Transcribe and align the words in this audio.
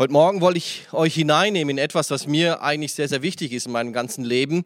Heute 0.00 0.12
Morgen 0.12 0.40
wollte 0.40 0.58
ich 0.58 0.86
euch 0.92 1.14
hineinnehmen 1.14 1.76
in 1.76 1.82
etwas, 1.82 2.12
was 2.12 2.28
mir 2.28 2.62
eigentlich 2.62 2.94
sehr, 2.94 3.08
sehr 3.08 3.20
wichtig 3.22 3.50
ist 3.50 3.66
in 3.66 3.72
meinem 3.72 3.92
ganzen 3.92 4.22
Leben 4.22 4.64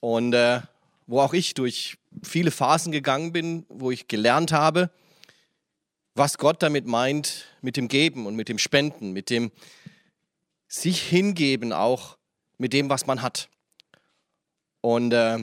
und 0.00 0.32
äh, 0.32 0.62
wo 1.06 1.20
auch 1.20 1.34
ich 1.34 1.52
durch 1.52 1.98
viele 2.22 2.50
Phasen 2.50 2.90
gegangen 2.90 3.34
bin, 3.34 3.66
wo 3.68 3.90
ich 3.90 4.08
gelernt 4.08 4.52
habe, 4.52 4.88
was 6.14 6.38
Gott 6.38 6.62
damit 6.62 6.86
meint, 6.86 7.44
mit 7.60 7.76
dem 7.76 7.86
Geben 7.86 8.24
und 8.24 8.34
mit 8.34 8.48
dem 8.48 8.56
Spenden, 8.56 9.12
mit 9.12 9.28
dem 9.28 9.52
sich 10.68 11.02
hingeben 11.02 11.74
auch 11.74 12.16
mit 12.56 12.72
dem, 12.72 12.88
was 12.88 13.06
man 13.06 13.20
hat. 13.20 13.50
Und 14.80 15.12
äh, 15.12 15.38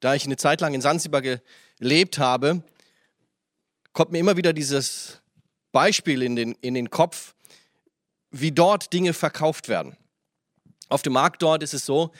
da 0.00 0.14
ich 0.16 0.24
eine 0.24 0.36
Zeit 0.36 0.60
lang 0.60 0.74
in 0.74 0.80
Sansibar 0.80 1.22
gelebt 1.78 2.18
habe, 2.18 2.64
kommt 3.92 4.10
mir 4.10 4.18
immer 4.18 4.36
wieder 4.36 4.52
dieses 4.52 5.22
Beispiel 5.70 6.22
in 6.22 6.34
den, 6.34 6.56
in 6.60 6.74
den 6.74 6.90
Kopf, 6.90 7.36
wie 8.32 8.52
dort 8.52 8.92
Dinge 8.92 9.12
verkauft 9.12 9.68
werden. 9.68 9.96
Auf 10.88 11.02
dem 11.02 11.12
Markt 11.12 11.42
dort 11.42 11.62
ist 11.62 11.74
es 11.74 11.86
so, 11.86 12.10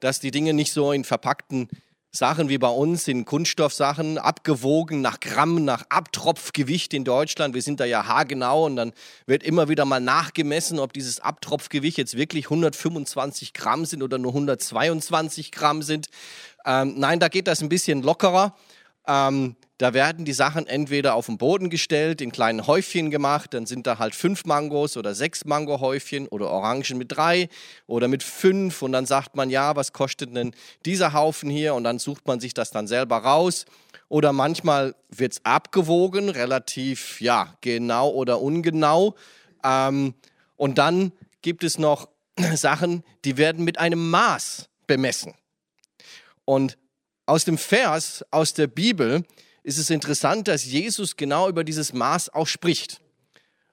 dass 0.00 0.20
die 0.20 0.30
Dinge 0.30 0.52
nicht 0.52 0.72
so 0.72 0.92
in 0.92 1.04
verpackten 1.04 1.68
Sachen 2.12 2.48
wie 2.48 2.58
bei 2.58 2.68
uns, 2.68 3.06
in 3.06 3.24
Kunststoffsachen, 3.24 4.18
abgewogen 4.18 5.00
nach 5.00 5.20
Gramm, 5.20 5.64
nach 5.64 5.84
Abtropfgewicht 5.90 6.92
in 6.92 7.04
Deutschland. 7.04 7.54
Wir 7.54 7.62
sind 7.62 7.78
da 7.78 7.84
ja 7.84 8.04
haargenau 8.06 8.66
und 8.66 8.74
dann 8.74 8.92
wird 9.26 9.44
immer 9.44 9.68
wieder 9.68 9.84
mal 9.84 10.00
nachgemessen, 10.00 10.80
ob 10.80 10.92
dieses 10.92 11.20
Abtropfgewicht 11.20 11.98
jetzt 11.98 12.16
wirklich 12.16 12.46
125 12.46 13.52
Gramm 13.52 13.84
sind 13.84 14.02
oder 14.02 14.18
nur 14.18 14.32
122 14.32 15.52
Gramm 15.52 15.82
sind. 15.82 16.08
Ähm, 16.66 16.94
nein, 16.96 17.20
da 17.20 17.28
geht 17.28 17.46
das 17.46 17.62
ein 17.62 17.68
bisschen 17.68 18.02
lockerer. 18.02 18.56
Ähm, 19.10 19.56
da 19.78 19.92
werden 19.92 20.24
die 20.24 20.34
Sachen 20.34 20.66
entweder 20.66 21.14
auf 21.14 21.26
den 21.26 21.36
Boden 21.36 21.68
gestellt, 21.68 22.20
in 22.20 22.30
kleinen 22.30 22.66
Häufchen 22.66 23.10
gemacht, 23.10 23.54
dann 23.54 23.66
sind 23.66 23.86
da 23.86 23.98
halt 23.98 24.14
fünf 24.14 24.44
Mangos 24.44 24.96
oder 24.96 25.14
sechs 25.14 25.44
Mangohäufchen 25.46 26.28
oder 26.28 26.50
Orangen 26.50 26.96
mit 26.96 27.10
drei 27.10 27.48
oder 27.88 28.06
mit 28.06 28.22
fünf 28.22 28.82
und 28.82 28.92
dann 28.92 29.06
sagt 29.06 29.34
man, 29.34 29.50
ja, 29.50 29.74
was 29.74 29.92
kostet 29.92 30.36
denn 30.36 30.52
dieser 30.84 31.12
Haufen 31.12 31.50
hier 31.50 31.74
und 31.74 31.84
dann 31.84 31.98
sucht 31.98 32.28
man 32.28 32.38
sich 32.38 32.54
das 32.54 32.70
dann 32.70 32.86
selber 32.86 33.16
raus. 33.16 33.64
Oder 34.08 34.32
manchmal 34.32 34.94
wird 35.08 35.32
es 35.32 35.44
abgewogen, 35.44 36.28
relativ 36.28 37.20
ja, 37.20 37.56
genau 37.62 38.10
oder 38.10 38.40
ungenau. 38.40 39.16
Ähm, 39.64 40.14
und 40.56 40.78
dann 40.78 41.10
gibt 41.42 41.64
es 41.64 41.78
noch 41.78 42.08
Sachen, 42.54 43.02
die 43.24 43.38
werden 43.38 43.64
mit 43.64 43.78
einem 43.78 44.10
Maß 44.10 44.68
bemessen. 44.86 45.34
Und 46.44 46.76
aus 47.26 47.44
dem 47.44 47.58
Vers 47.58 48.24
aus 48.30 48.54
der 48.54 48.66
Bibel 48.66 49.24
ist 49.62 49.78
es 49.78 49.90
interessant, 49.90 50.48
dass 50.48 50.64
Jesus 50.64 51.16
genau 51.16 51.48
über 51.48 51.64
dieses 51.64 51.92
Maß 51.92 52.30
auch 52.34 52.46
spricht. 52.46 53.00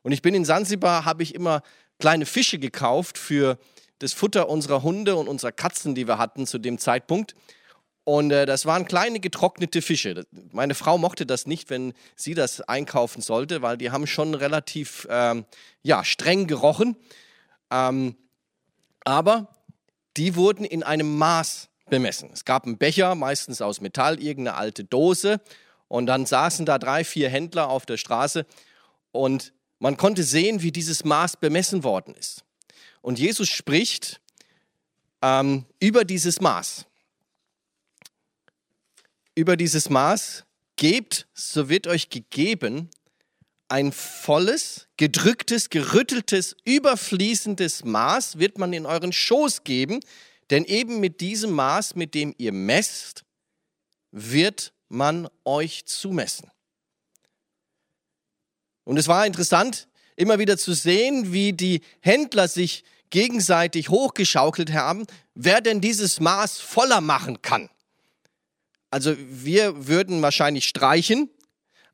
Und 0.03 0.11
ich 0.11 0.21
bin 0.21 0.33
in 0.33 0.45
Sansibar, 0.45 1.05
habe 1.05 1.23
ich 1.23 1.33
immer 1.33 1.63
kleine 1.99 2.25
Fische 2.25 2.59
gekauft 2.59 3.17
für 3.17 3.57
das 3.99 4.13
Futter 4.13 4.49
unserer 4.49 4.83
Hunde 4.83 5.15
und 5.15 5.27
unserer 5.27 5.51
Katzen, 5.51 5.95
die 5.95 6.07
wir 6.07 6.17
hatten 6.17 6.45
zu 6.45 6.59
dem 6.59 6.77
Zeitpunkt. 6.77 7.35
Und 8.03 8.31
äh, 8.31 8.45
das 8.45 8.65
waren 8.65 8.85
kleine 8.85 9.19
getrocknete 9.19 9.81
Fische. 9.81 10.25
Meine 10.51 10.75
Frau 10.75 10.97
mochte 10.97 11.25
das 11.25 11.45
nicht, 11.45 11.69
wenn 11.69 11.93
sie 12.15 12.35
das 12.35 12.61
einkaufen 12.61 13.21
sollte, 13.21 13.61
weil 13.61 13.77
die 13.77 13.91
haben 13.91 14.07
schon 14.07 14.33
relativ 14.33 15.07
ähm, 15.09 15.45
ja, 15.83 16.05
streng 16.05 16.47
gerochen. 16.47 16.95
Ähm, 17.69 18.15
aber 19.03 19.53
die 20.15 20.35
wurden 20.35 20.63
in 20.63 20.83
einem 20.83 21.17
Maß 21.17 21.67
bemessen. 21.89 22.29
Es 22.33 22.45
gab 22.45 22.65
einen 22.65 22.77
Becher, 22.77 23.15
meistens 23.15 23.61
aus 23.61 23.81
Metall, 23.81 24.21
irgendeine 24.21 24.57
alte 24.57 24.83
Dose. 24.83 25.41
Und 25.87 26.05
dann 26.05 26.25
saßen 26.25 26.65
da 26.65 26.79
drei, 26.79 27.03
vier 27.03 27.29
Händler 27.29 27.69
auf 27.69 27.85
der 27.85 27.97
Straße 27.97 28.45
und 29.11 29.53
man 29.79 29.95
konnte 29.95 30.23
sehen, 30.23 30.61
wie 30.61 30.71
dieses 30.71 31.05
Maß 31.05 31.37
bemessen 31.37 31.83
worden 31.83 32.15
ist. 32.15 32.43
Und 33.01 33.19
Jesus 33.19 33.49
spricht 33.49 34.19
ähm, 35.21 35.65
über 35.79 36.03
dieses 36.03 36.41
Maß. 36.41 36.85
Über 39.35 39.55
dieses 39.55 39.89
Maß, 39.89 40.45
gebt, 40.77 41.27
so 41.33 41.69
wird 41.69 41.87
euch 41.87 42.09
gegeben, 42.09 42.89
ein 43.69 43.91
volles, 43.91 44.87
gedrücktes, 44.95 45.69
gerütteltes, 45.69 46.55
überfließendes 46.63 47.83
Maß 47.83 48.39
wird 48.39 48.57
man 48.57 48.71
in 48.73 48.85
euren 48.85 49.11
Schoß 49.11 49.63
geben, 49.63 49.99
denn 50.49 50.63
eben 50.65 50.99
mit 50.99 51.21
diesem 51.21 51.51
Maß, 51.51 51.95
mit 51.95 52.13
dem 52.13 52.33
ihr 52.37 52.51
messt, 52.51 53.23
wird 54.11 54.73
man 54.89 55.27
euch 55.43 55.85
zumessen. 55.85 56.49
Und 58.83 58.97
es 58.97 59.07
war 59.07 59.25
interessant, 59.25 59.87
immer 60.15 60.39
wieder 60.39 60.57
zu 60.57 60.73
sehen, 60.73 61.33
wie 61.33 61.53
die 61.53 61.81
Händler 61.99 62.47
sich 62.47 62.83
gegenseitig 63.09 63.89
hochgeschaukelt 63.89 64.73
haben, 64.73 65.05
wer 65.33 65.61
denn 65.61 65.81
dieses 65.81 66.19
Maß 66.19 66.59
voller 66.59 67.01
machen 67.01 67.41
kann. 67.41 67.69
Also 68.89 69.15
wir 69.17 69.87
würden 69.87 70.21
wahrscheinlich 70.21 70.65
streichen, 70.65 71.29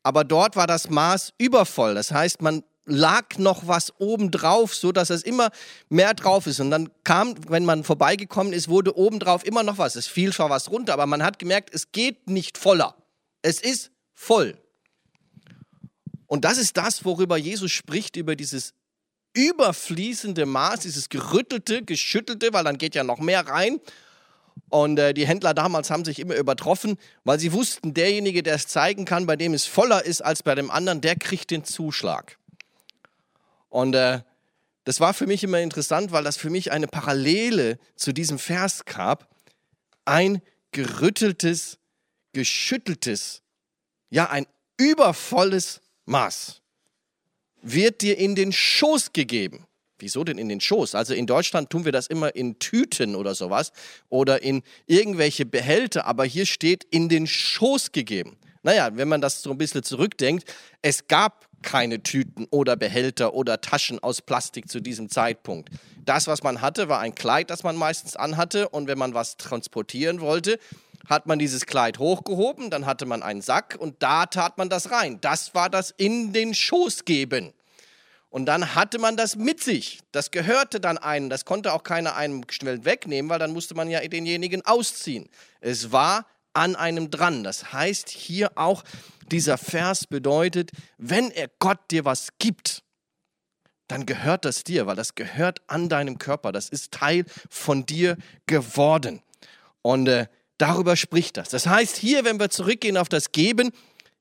aber 0.03 0.23
dort 0.23 0.55
war 0.55 0.67
das 0.67 0.89
Maß 0.89 1.33
übervoll. 1.37 1.95
Das 1.95 2.11
heißt, 2.11 2.41
man 2.41 2.63
lag 2.85 3.37
noch 3.37 3.67
was 3.67 3.93
oben 3.99 4.31
drauf, 4.31 4.75
so 4.75 4.91
dass 4.91 5.09
es 5.09 5.23
immer 5.23 5.51
mehr 5.89 6.13
drauf 6.13 6.47
ist. 6.47 6.59
Und 6.59 6.71
dann 6.71 6.89
kam, 7.03 7.35
wenn 7.47 7.65
man 7.65 7.83
vorbeigekommen 7.83 8.53
ist, 8.53 8.67
wurde 8.67 8.97
oben 8.97 9.19
drauf 9.19 9.45
immer 9.45 9.63
noch 9.63 9.77
was. 9.77 9.95
Es 9.95 10.07
fiel 10.07 10.33
zwar 10.33 10.49
was 10.49 10.69
runter, 10.69 10.93
aber 10.93 11.05
man 11.05 11.23
hat 11.23 11.39
gemerkt, 11.39 11.73
es 11.73 11.91
geht 11.91 12.29
nicht 12.29 12.57
voller. 12.57 12.95
Es 13.41 13.61
ist 13.61 13.91
voll. 14.13 14.57
Und 16.27 16.45
das 16.45 16.57
ist 16.57 16.77
das, 16.77 17.05
worüber 17.05 17.37
Jesus 17.37 17.71
spricht, 17.71 18.15
über 18.15 18.35
dieses 18.35 18.73
überfließende 19.33 20.45
Maß, 20.45 20.81
dieses 20.81 21.09
gerüttelte, 21.09 21.83
geschüttelte, 21.83 22.53
weil 22.53 22.63
dann 22.63 22.77
geht 22.77 22.95
ja 22.95 23.03
noch 23.03 23.19
mehr 23.19 23.47
rein. 23.47 23.79
Und 24.69 24.97
äh, 24.99 25.13
die 25.13 25.27
Händler 25.27 25.53
damals 25.53 25.89
haben 25.89 26.05
sich 26.05 26.19
immer 26.19 26.35
übertroffen, 26.35 26.97
weil 27.23 27.39
sie 27.39 27.53
wussten, 27.53 27.93
derjenige, 27.93 28.43
der 28.43 28.55
es 28.55 28.67
zeigen 28.67 29.05
kann, 29.05 29.25
bei 29.25 29.35
dem 29.35 29.53
es 29.53 29.65
voller 29.65 30.05
ist 30.05 30.21
als 30.21 30.43
bei 30.43 30.55
dem 30.55 30.71
anderen, 30.71 31.01
der 31.01 31.15
kriegt 31.15 31.51
den 31.51 31.63
Zuschlag. 31.63 32.37
Und 33.73 33.95
äh, 33.95 34.21
das 34.83 34.99
war 34.99 35.15
für 35.15 35.25
mich 35.25 35.43
immer 35.43 35.59
interessant, 35.59 36.11
weil 36.11 36.23
das 36.23 36.37
für 36.37 36.51
mich 36.51 36.71
eine 36.71 36.87
Parallele 36.87 37.79
zu 37.95 38.13
diesem 38.13 38.37
Vers 38.37 38.85
gab. 38.85 39.27
Ein 40.05 40.43
gerütteltes, 40.71 41.79
geschütteltes, 42.33 43.41
ja 44.11 44.29
ein 44.29 44.45
übervolles 44.77 45.81
Maß 46.05 46.61
wird 47.63 48.01
dir 48.01 48.19
in 48.19 48.35
den 48.35 48.51
Schoß 48.51 49.11
gegeben. 49.11 49.65
Wieso 49.97 50.23
denn 50.23 50.37
in 50.37 50.49
den 50.49 50.61
Schoß? 50.61 50.93
Also 50.93 51.15
in 51.15 51.25
Deutschland 51.25 51.71
tun 51.71 51.83
wir 51.83 51.91
das 51.91 52.05
immer 52.05 52.35
in 52.35 52.59
Tüten 52.59 53.15
oder 53.15 53.33
sowas 53.33 53.71
oder 54.09 54.43
in 54.43 54.61
irgendwelche 54.85 55.47
Behälter, 55.47 56.05
aber 56.05 56.25
hier 56.25 56.45
steht 56.45 56.83
in 56.91 57.09
den 57.09 57.25
Schoß 57.25 57.91
gegeben. 57.91 58.37
Naja, 58.61 58.91
wenn 58.93 59.07
man 59.07 59.21
das 59.21 59.41
so 59.41 59.49
ein 59.49 59.57
bisschen 59.57 59.81
zurückdenkt, 59.81 60.53
es 60.83 61.07
gab 61.07 61.49
keine 61.63 62.03
Tüten 62.03 62.45
oder 62.51 62.75
Behälter 62.75 63.33
oder 63.33 63.61
Taschen 63.61 63.97
aus 63.97 64.21
Plastik 64.21 64.69
zu 64.69 64.79
diesem 64.79 65.09
Zeitpunkt. 65.09 65.69
Das, 66.05 66.27
was 66.27 66.43
man 66.43 66.61
hatte, 66.61 66.89
war 66.89 66.99
ein 66.99 67.15
Kleid, 67.15 67.49
das 67.49 67.63
man 67.63 67.75
meistens 67.75 68.15
anhatte. 68.15 68.69
Und 68.69 68.87
wenn 68.87 68.99
man 68.99 69.15
was 69.15 69.37
transportieren 69.37 70.21
wollte, 70.21 70.59
hat 71.07 71.25
man 71.25 71.39
dieses 71.39 71.65
Kleid 71.65 71.99
hochgehoben, 71.99 72.69
dann 72.69 72.85
hatte 72.85 73.05
man 73.05 73.23
einen 73.23 73.41
Sack 73.41 73.75
und 73.79 74.01
da 74.03 74.25
tat 74.25 74.57
man 74.57 74.69
das 74.69 74.91
rein. 74.91 75.19
Das 75.21 75.53
war 75.53 75.69
das 75.69 75.91
in 75.97 76.31
den 76.33 76.53
Schoß 76.53 77.05
geben. 77.05 77.53
Und 78.29 78.47
dann 78.47 78.73
hatte 78.73 78.97
man 78.97 79.15
das 79.15 79.35
mit 79.35 79.61
sich. 79.61 79.99
Das 80.11 80.31
gehörte 80.31 80.79
dann 80.79 80.97
einem. 80.97 81.29
Das 81.29 81.45
konnte 81.45 81.71
auch 81.71 81.83
keiner 81.83 82.15
einem 82.15 82.41
schnell 82.49 82.83
wegnehmen, 82.83 83.29
weil 83.29 83.37
dann 83.37 83.53
musste 83.53 83.75
man 83.75 83.89
ja 83.89 83.99
denjenigen 83.99 84.65
ausziehen. 84.65 85.29
Es 85.61 85.91
war 85.91 86.25
an 86.53 86.75
einem 86.75 87.09
dran. 87.09 87.43
Das 87.43 87.73
heißt 87.73 88.09
hier 88.09 88.51
auch, 88.55 88.83
dieser 89.31 89.57
Vers 89.57 90.07
bedeutet, 90.07 90.71
wenn 90.97 91.31
er 91.31 91.49
Gott 91.59 91.79
dir 91.91 92.05
was 92.05 92.29
gibt, 92.39 92.83
dann 93.87 94.05
gehört 94.05 94.45
das 94.45 94.63
dir, 94.63 94.87
weil 94.87 94.95
das 94.95 95.15
gehört 95.15 95.61
an 95.67 95.89
deinem 95.89 96.17
Körper. 96.17 96.51
Das 96.51 96.69
ist 96.69 96.93
Teil 96.93 97.25
von 97.49 97.85
dir 97.85 98.17
geworden. 98.45 99.21
Und 99.81 100.07
äh, 100.07 100.27
darüber 100.57 100.95
spricht 100.95 101.37
das. 101.37 101.49
Das 101.49 101.67
heißt, 101.67 101.97
hier, 101.97 102.25
wenn 102.25 102.39
wir 102.39 102.49
zurückgehen 102.49 102.97
auf 102.97 103.09
das 103.09 103.31
Geben, 103.31 103.71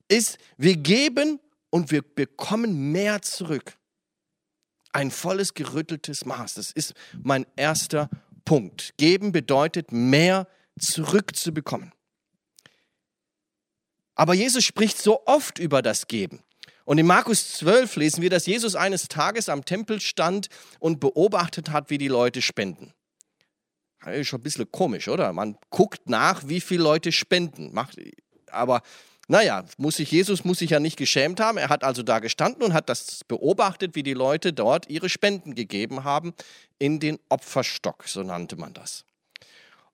ist, 0.08 0.38
wir 0.56 0.76
geben 0.76 1.40
und 1.70 1.90
wir 1.90 2.02
bekommen 2.02 2.92
mehr 2.92 3.22
zurück. 3.22 3.78
Ein 4.92 5.10
volles, 5.10 5.54
gerütteltes 5.54 6.26
Maß. 6.26 6.54
Das 6.54 6.70
ist 6.72 6.92
mein 7.22 7.46
erster 7.56 8.10
Punkt. 8.44 8.94
Geben 8.98 9.32
bedeutet, 9.32 9.90
mehr 9.90 10.48
zurückzubekommen. 10.78 11.92
Aber 14.22 14.34
Jesus 14.34 14.64
spricht 14.64 15.02
so 15.02 15.26
oft 15.26 15.58
über 15.58 15.82
das 15.82 16.06
Geben. 16.06 16.44
Und 16.84 16.98
in 16.98 17.06
Markus 17.06 17.54
12 17.54 17.96
lesen 17.96 18.22
wir, 18.22 18.30
dass 18.30 18.46
Jesus 18.46 18.76
eines 18.76 19.08
Tages 19.08 19.48
am 19.48 19.64
Tempel 19.64 20.00
stand 20.00 20.46
und 20.78 21.00
beobachtet 21.00 21.70
hat, 21.70 21.90
wie 21.90 21.98
die 21.98 22.06
Leute 22.06 22.40
spenden. 22.40 22.94
Das 24.04 24.16
ist 24.16 24.28
schon 24.28 24.38
ein 24.38 24.44
bisschen 24.44 24.70
komisch, 24.70 25.08
oder? 25.08 25.32
Man 25.32 25.58
guckt 25.70 26.08
nach, 26.08 26.46
wie 26.46 26.60
viele 26.60 26.84
Leute 26.84 27.10
spenden. 27.10 27.76
aber 28.52 28.82
Naja, 29.26 29.64
muss 29.76 29.96
sich, 29.96 30.12
Jesus 30.12 30.44
muss 30.44 30.60
sich 30.60 30.70
ja 30.70 30.78
nicht 30.78 30.98
geschämt 30.98 31.40
haben. 31.40 31.58
Er 31.58 31.68
hat 31.68 31.82
also 31.82 32.04
da 32.04 32.20
gestanden 32.20 32.62
und 32.62 32.74
hat 32.74 32.88
das 32.88 33.24
beobachtet, 33.26 33.96
wie 33.96 34.04
die 34.04 34.14
Leute 34.14 34.52
dort 34.52 34.88
ihre 34.88 35.08
Spenden 35.08 35.56
gegeben 35.56 36.04
haben 36.04 36.32
in 36.78 37.00
den 37.00 37.18
Opferstock, 37.28 38.04
so 38.06 38.22
nannte 38.22 38.54
man 38.54 38.72
das. 38.72 39.04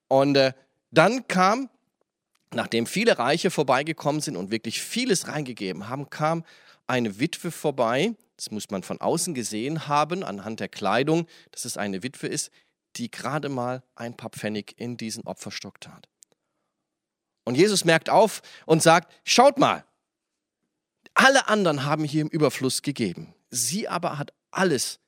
Und 0.07 0.35
äh, 0.35 0.53
dann 0.91 1.27
kam, 1.27 1.71
nachdem 2.53 2.85
viele 2.85 3.17
Reiche 3.17 3.51
vorbeigekommen 3.51 4.21
sind 4.21 4.35
und 4.35 4.51
wirklich 4.51 4.81
vieles 4.81 5.27
reingegeben 5.27 5.87
haben, 5.87 6.09
kam 6.09 6.43
eine 6.87 7.19
Witwe 7.19 7.51
vorbei. 7.51 8.15
Das 8.35 8.51
muss 8.51 8.69
man 8.69 8.83
von 8.83 8.99
außen 9.01 9.33
gesehen 9.33 9.87
haben, 9.87 10.23
anhand 10.23 10.59
der 10.59 10.69
Kleidung, 10.69 11.27
dass 11.51 11.65
es 11.65 11.77
eine 11.77 12.03
Witwe 12.03 12.27
ist, 12.27 12.51
die 12.95 13.11
gerade 13.11 13.49
mal 13.49 13.83
ein 13.95 14.15
paar 14.15 14.31
Pfennig 14.31 14.73
in 14.77 14.97
diesen 14.97 15.23
Opferstock 15.25 15.79
tat. 15.79 16.07
Und 17.43 17.55
Jesus 17.55 17.85
merkt 17.85 18.09
auf 18.09 18.41
und 18.65 18.81
sagt, 18.81 19.13
schaut 19.23 19.57
mal, 19.57 19.85
alle 21.13 21.47
anderen 21.47 21.83
haben 21.83 22.03
hier 22.03 22.21
im 22.21 22.27
Überfluss 22.29 22.81
gegeben. 22.81 23.33
Sie 23.49 23.87
aber 23.87 24.17
hat 24.17 24.33
alles 24.51 24.99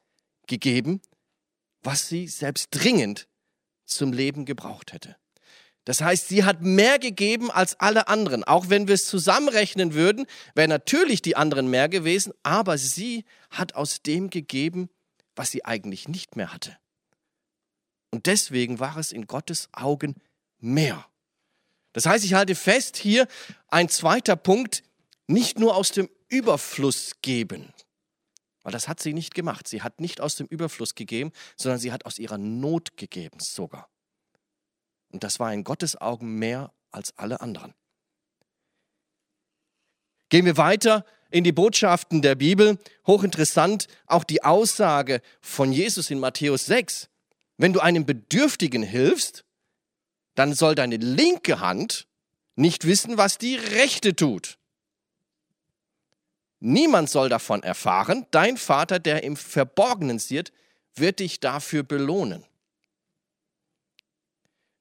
gegeben, 0.47 1.01
was 1.83 2.07
sie 2.07 2.27
selbst 2.27 2.69
dringend 2.71 3.27
zum 3.85 4.13
Leben 4.13 4.45
gebraucht 4.45 4.93
hätte. 4.93 5.15
Das 5.85 6.01
heißt, 6.01 6.27
sie 6.27 6.43
hat 6.43 6.61
mehr 6.61 6.99
gegeben 6.99 7.49
als 7.49 7.79
alle 7.79 8.07
anderen. 8.07 8.43
Auch 8.43 8.69
wenn 8.69 8.87
wir 8.87 8.95
es 8.95 9.05
zusammenrechnen 9.05 9.93
würden, 9.93 10.27
wären 10.53 10.69
natürlich 10.69 11.21
die 11.21 11.35
anderen 11.35 11.69
mehr 11.69 11.89
gewesen, 11.89 12.33
aber 12.43 12.77
sie 12.77 13.25
hat 13.49 13.73
aus 13.75 14.03
dem 14.03 14.29
gegeben, 14.29 14.89
was 15.35 15.49
sie 15.49 15.65
eigentlich 15.65 16.07
nicht 16.07 16.35
mehr 16.35 16.53
hatte. 16.53 16.77
Und 18.11 18.27
deswegen 18.27 18.79
war 18.79 18.97
es 18.97 19.11
in 19.11 19.25
Gottes 19.25 19.69
Augen 19.71 20.15
mehr. 20.59 21.05
Das 21.93 22.05
heißt, 22.05 22.23
ich 22.23 22.33
halte 22.33 22.55
fest 22.55 22.97
hier 22.97 23.27
ein 23.67 23.89
zweiter 23.89 24.35
Punkt, 24.35 24.83
nicht 25.27 25.59
nur 25.59 25.75
aus 25.75 25.91
dem 25.91 26.09
Überfluss 26.29 27.13
geben. 27.21 27.73
Weil 28.63 28.71
das 28.71 28.87
hat 28.87 29.01
sie 29.01 29.13
nicht 29.13 29.33
gemacht. 29.33 29.67
Sie 29.67 29.81
hat 29.81 29.99
nicht 29.99 30.21
aus 30.21 30.35
dem 30.35 30.47
Überfluss 30.47 30.93
gegeben, 30.93 31.31
sondern 31.55 31.79
sie 31.79 31.91
hat 31.91 32.05
aus 32.05 32.19
ihrer 32.19 32.37
Not 32.37 32.95
gegeben 32.97 33.39
sogar. 33.39 33.90
Und 35.11 35.23
das 35.23 35.39
war 35.39 35.53
in 35.53 35.63
Gottes 35.63 35.99
Augen 35.99 36.35
mehr 36.35 36.71
als 36.91 37.17
alle 37.17 37.41
anderen. 37.41 37.73
Gehen 40.29 40.45
wir 40.45 40.57
weiter 40.57 41.05
in 41.29 41.43
die 41.43 41.51
Botschaften 41.51 42.21
der 42.21 42.35
Bibel. 42.35 42.77
Hochinteressant 43.05 43.87
auch 44.05 44.23
die 44.23 44.43
Aussage 44.43 45.21
von 45.41 45.71
Jesus 45.71 46.09
in 46.09 46.19
Matthäus 46.19 46.65
6. 46.65 47.09
Wenn 47.57 47.73
du 47.73 47.79
einem 47.79 48.05
Bedürftigen 48.05 48.83
hilfst, 48.83 49.45
dann 50.35 50.53
soll 50.53 50.75
deine 50.75 50.97
linke 50.97 51.59
Hand 51.59 52.07
nicht 52.55 52.85
wissen, 52.85 53.17
was 53.17 53.37
die 53.37 53.55
rechte 53.55 54.15
tut. 54.15 54.57
Niemand 56.59 57.09
soll 57.09 57.27
davon 57.27 57.63
erfahren. 57.63 58.25
Dein 58.31 58.55
Vater, 58.55 58.99
der 58.99 59.23
im 59.23 59.35
Verborgenen 59.35 60.19
sieht, 60.19 60.53
wird 60.95 61.19
dich 61.19 61.39
dafür 61.39 61.83
belohnen. 61.83 62.45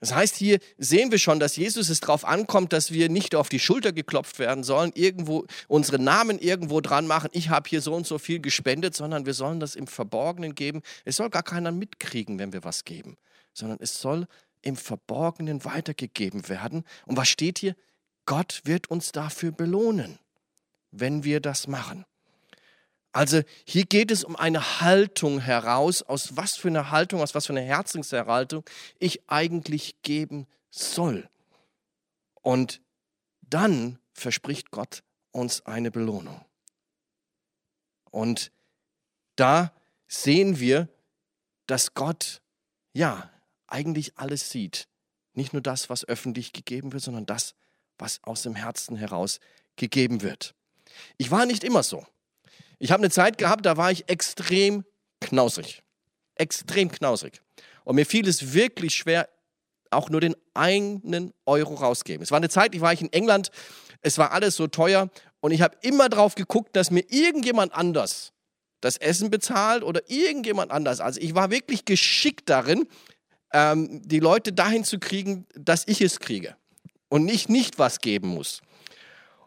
Das 0.01 0.15
heißt, 0.15 0.37
hier 0.37 0.59
sehen 0.79 1.11
wir 1.11 1.19
schon, 1.19 1.41
dass 1.41 1.57
Jesus 1.57 1.91
es 1.91 2.01
darauf 2.01 2.25
ankommt, 2.25 2.73
dass 2.73 2.91
wir 2.91 3.11
nicht 3.11 3.35
auf 3.35 3.51
die 3.51 3.59
Schulter 3.59 3.93
geklopft 3.93 4.39
werden 4.39 4.65
sollen, 4.65 4.93
irgendwo 4.95 5.47
unsere 5.69 5.99
Namen 5.99 6.39
irgendwo 6.39 6.81
dran 6.81 7.07
machen, 7.07 7.29
ich 7.33 7.51
habe 7.51 7.69
hier 7.69 7.83
so 7.83 7.95
und 7.95 8.07
so 8.07 8.19
viel 8.19 8.41
gespendet, 8.41 8.97
sondern 8.97 9.27
wir 9.27 9.35
sollen 9.35 9.61
das 9.61 9.75
im 9.75 9.87
Verborgenen 9.87 10.55
geben. 10.55 10.81
Es 11.05 11.17
soll 11.17 11.29
gar 11.29 11.43
keiner 11.43 11.71
mitkriegen, 11.71 12.39
wenn 12.39 12.55
wir 12.55 12.65
was 12.65 12.85
geben, 12.85 13.19
sondern 13.53 13.79
es 13.81 14.01
soll 14.01 14.27
im 14.63 14.77
Verborgenen 14.77 15.65
weitergegeben 15.67 16.49
werden. 16.49 16.85
Und 17.05 17.19
was 17.19 17.29
steht 17.29 17.59
hier? 17.59 17.77
Gott 18.25 18.63
wird 18.65 18.91
uns 18.91 19.13
dafür 19.13 19.53
belohnen, 19.53 20.19
wenn 20.91 21.25
wir 21.25 21.41
das 21.41 21.67
machen. 21.67 22.07
Also 23.13 23.43
hier 23.65 23.85
geht 23.85 24.11
es 24.11 24.23
um 24.23 24.37
eine 24.37 24.81
Haltung 24.81 25.41
heraus, 25.41 26.03
aus 26.03 26.37
was 26.37 26.57
für 26.57 26.69
einer 26.69 26.91
Haltung, 26.91 27.21
aus 27.21 27.35
was 27.35 27.47
für 27.47 27.53
einer 27.53 27.63
Herzenshaltung 27.63 28.65
ich 28.99 29.29
eigentlich 29.29 30.01
geben 30.03 30.47
soll. 30.71 31.29
Und 32.43 32.81
dann 33.43 33.99
verspricht 34.13 34.71
Gott 34.71 35.03
uns 35.33 35.67
eine 35.67 35.91
Belohnung. 35.91 36.45
Und 38.11 38.53
da 39.37 39.73
sehen 40.07 40.61
wir, 40.61 40.89
dass 41.67 41.95
Gott, 41.95 42.43
ja, 42.93 43.31
eigentlich 43.67 44.19
alles 44.19 44.51
sieht. 44.51 44.89
Nicht 45.33 45.53
nur 45.53 45.63
das, 45.63 45.89
was 45.91 46.07
öffentlich 46.07 46.53
gegeben 46.53 46.93
wird, 46.93 47.03
sondern 47.03 47.27
das, 47.27 47.55
was 47.99 48.23
aus 48.25 48.43
dem 48.43 48.55
Herzen 48.55 48.97
heraus 48.97 49.39
gegeben 49.77 50.23
wird. 50.23 50.55
Ich 51.17 51.31
war 51.31 51.47
nicht 51.47 51.63
immer 51.63 51.83
so. 51.83 52.05
Ich 52.81 52.91
habe 52.91 53.03
eine 53.03 53.11
Zeit 53.11 53.39
gehabt, 53.39 53.67
da 53.67 53.77
war 53.77 53.93
ich 53.93 54.09
extrem 54.09 54.85
knausrig. 55.21 55.83
Extrem 56.35 56.91
knausrig. 56.91 57.41
Und 57.85 57.97
mir 57.97 58.07
fiel 58.07 58.27
es 58.27 58.55
wirklich 58.55 58.95
schwer, 58.95 59.29
auch 59.91 60.09
nur 60.09 60.21
den 60.21 60.35
einen 60.55 61.33
Euro 61.45 61.75
rausgeben. 61.75 62.23
Es 62.23 62.31
war 62.31 62.39
eine 62.39 62.49
Zeit, 62.49 62.75
ich 62.75 62.81
war 62.81 62.93
ich 62.93 63.03
in 63.03 63.13
England, 63.13 63.51
es 64.01 64.17
war 64.17 64.33
alles 64.33 64.57
so 64.57 64.67
teuer 64.67 65.11
und 65.41 65.51
ich 65.51 65.61
habe 65.61 65.77
immer 65.83 66.09
darauf 66.09 66.35
geguckt, 66.35 66.75
dass 66.75 66.91
mir 66.91 67.05
irgendjemand 67.11 67.75
anders 67.75 68.33
das 68.81 68.97
Essen 68.97 69.29
bezahlt 69.29 69.83
oder 69.83 70.01
irgendjemand 70.09 70.71
anders. 70.71 71.01
Also 71.01 71.21
ich 71.21 71.35
war 71.35 71.51
wirklich 71.51 71.85
geschickt 71.85 72.49
darin, 72.49 72.89
ähm, 73.53 74.01
die 74.09 74.21
Leute 74.21 74.55
dahin 74.55 74.85
zu 74.85 74.99
kriegen, 74.99 75.47
dass 75.55 75.87
ich 75.87 76.01
es 76.01 76.19
kriege 76.19 76.57
und 77.11 77.27
nicht 77.27 77.51
nicht 77.51 77.79
was 77.79 77.99
geben 77.99 78.29
muss. 78.29 78.63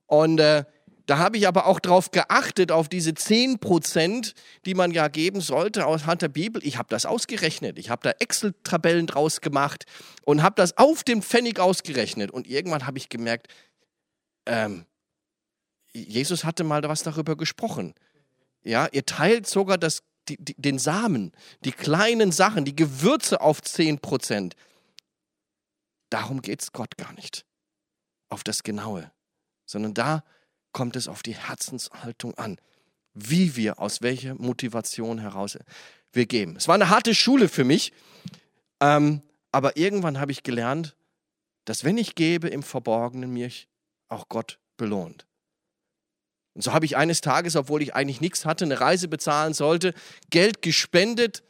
Und 0.06 0.40
äh, 0.40 0.66
da 1.06 1.18
habe 1.18 1.38
ich 1.38 1.48
aber 1.48 1.66
auch 1.66 1.80
darauf 1.80 2.12
geachtet, 2.12 2.72
auf 2.72 2.88
diese 2.88 3.14
10 3.14 3.60
Prozent, 3.60 4.34
die 4.66 4.74
man 4.74 4.92
ja 4.92 5.10
geben 5.10 5.42
sollte 5.42 5.86
aus 5.86 6.06
Hand 6.06 6.22
der 6.22 6.30
Bibel. 6.30 6.66
Ich 6.66 6.78
habe 6.78 6.88
das 6.90 7.06
ausgerechnet. 7.06 7.78
Ich 7.78 7.90
habe 7.90 8.02
da 8.04 8.12
Excel-Tabellen 8.12 9.08
draus 9.08 9.42
gemacht 9.42 9.86
und 10.24 10.42
habe 10.42 10.56
das 10.56 10.78
auf 10.78 11.04
dem 11.04 11.22
Pfennig 11.22 11.60
ausgerechnet. 11.60 12.32
Und 12.32 12.48
irgendwann 12.48 12.88
habe 12.88 12.98
ich 12.98 13.10
gemerkt, 13.10 13.48
ähm, 14.46 14.86
Jesus 15.92 16.46
hatte 16.46 16.64
mal 16.64 16.82
was 16.84 17.04
darüber 17.04 17.36
gesprochen. 17.36 17.94
Ja, 18.64 18.88
ihr 18.92 19.06
teilt 19.06 19.46
sogar 19.46 19.78
das, 19.78 20.04
die, 20.30 20.38
die, 20.38 20.56
den 20.56 20.80
Samen, 20.80 21.34
die 21.66 21.74
kleinen 21.74 22.32
Sachen, 22.32 22.64
die 22.64 22.76
Gewürze 22.76 23.42
auf 23.42 23.62
10 23.62 24.00
Prozent. 24.00 24.56
Darum 26.10 26.42
geht 26.42 26.62
es 26.62 26.72
Gott 26.72 26.96
gar 26.96 27.12
nicht. 27.14 27.46
Auf 28.30 28.44
das 28.44 28.64
Genaue. 28.64 29.12
Sondern 29.66 29.94
da 29.94 30.24
kommt 30.74 30.96
es 30.96 31.08
auf 31.08 31.24
die 31.24 31.36
Herzenshaltung 31.36 32.38
an, 32.38 32.60
wie 33.14 33.56
wir, 33.56 33.80
aus 33.80 34.02
welcher 34.02 34.36
Motivation 34.36 35.20
heraus 35.20 35.58
wir 36.12 36.26
geben. 36.26 36.56
Es 36.58 36.68
war 36.68 36.76
eine 36.76 36.90
harte 36.90 37.16
Schule 37.16 37.48
für 37.48 37.64
mich, 37.64 37.94
ähm, 38.80 39.22
aber 39.52 39.78
irgendwann 39.78 40.20
habe 40.20 40.32
ich 40.32 40.44
gelernt, 40.44 40.96
dass 41.66 41.84
wenn 41.84 41.98
ich 41.98 42.16
gebe 42.16 42.50
im 42.50 42.64
Verborgenen, 42.64 43.32
mich 43.32 43.68
auch 44.10 44.28
Gott 44.30 44.60
belohnt. 44.78 45.26
Und 46.54 46.64
so 46.64 46.74
habe 46.74 46.86
ich 46.86 46.98
eines 46.98 47.22
Tages, 47.22 47.56
obwohl 47.56 47.82
ich 47.82 47.96
eigentlich 47.96 48.22
nichts 48.22 48.46
hatte, 48.46 48.66
eine 48.66 48.80
Reise 48.80 49.08
bezahlen 49.08 49.54
sollte, 49.54 49.94
Geld 50.30 50.62
gespendet 50.62 51.44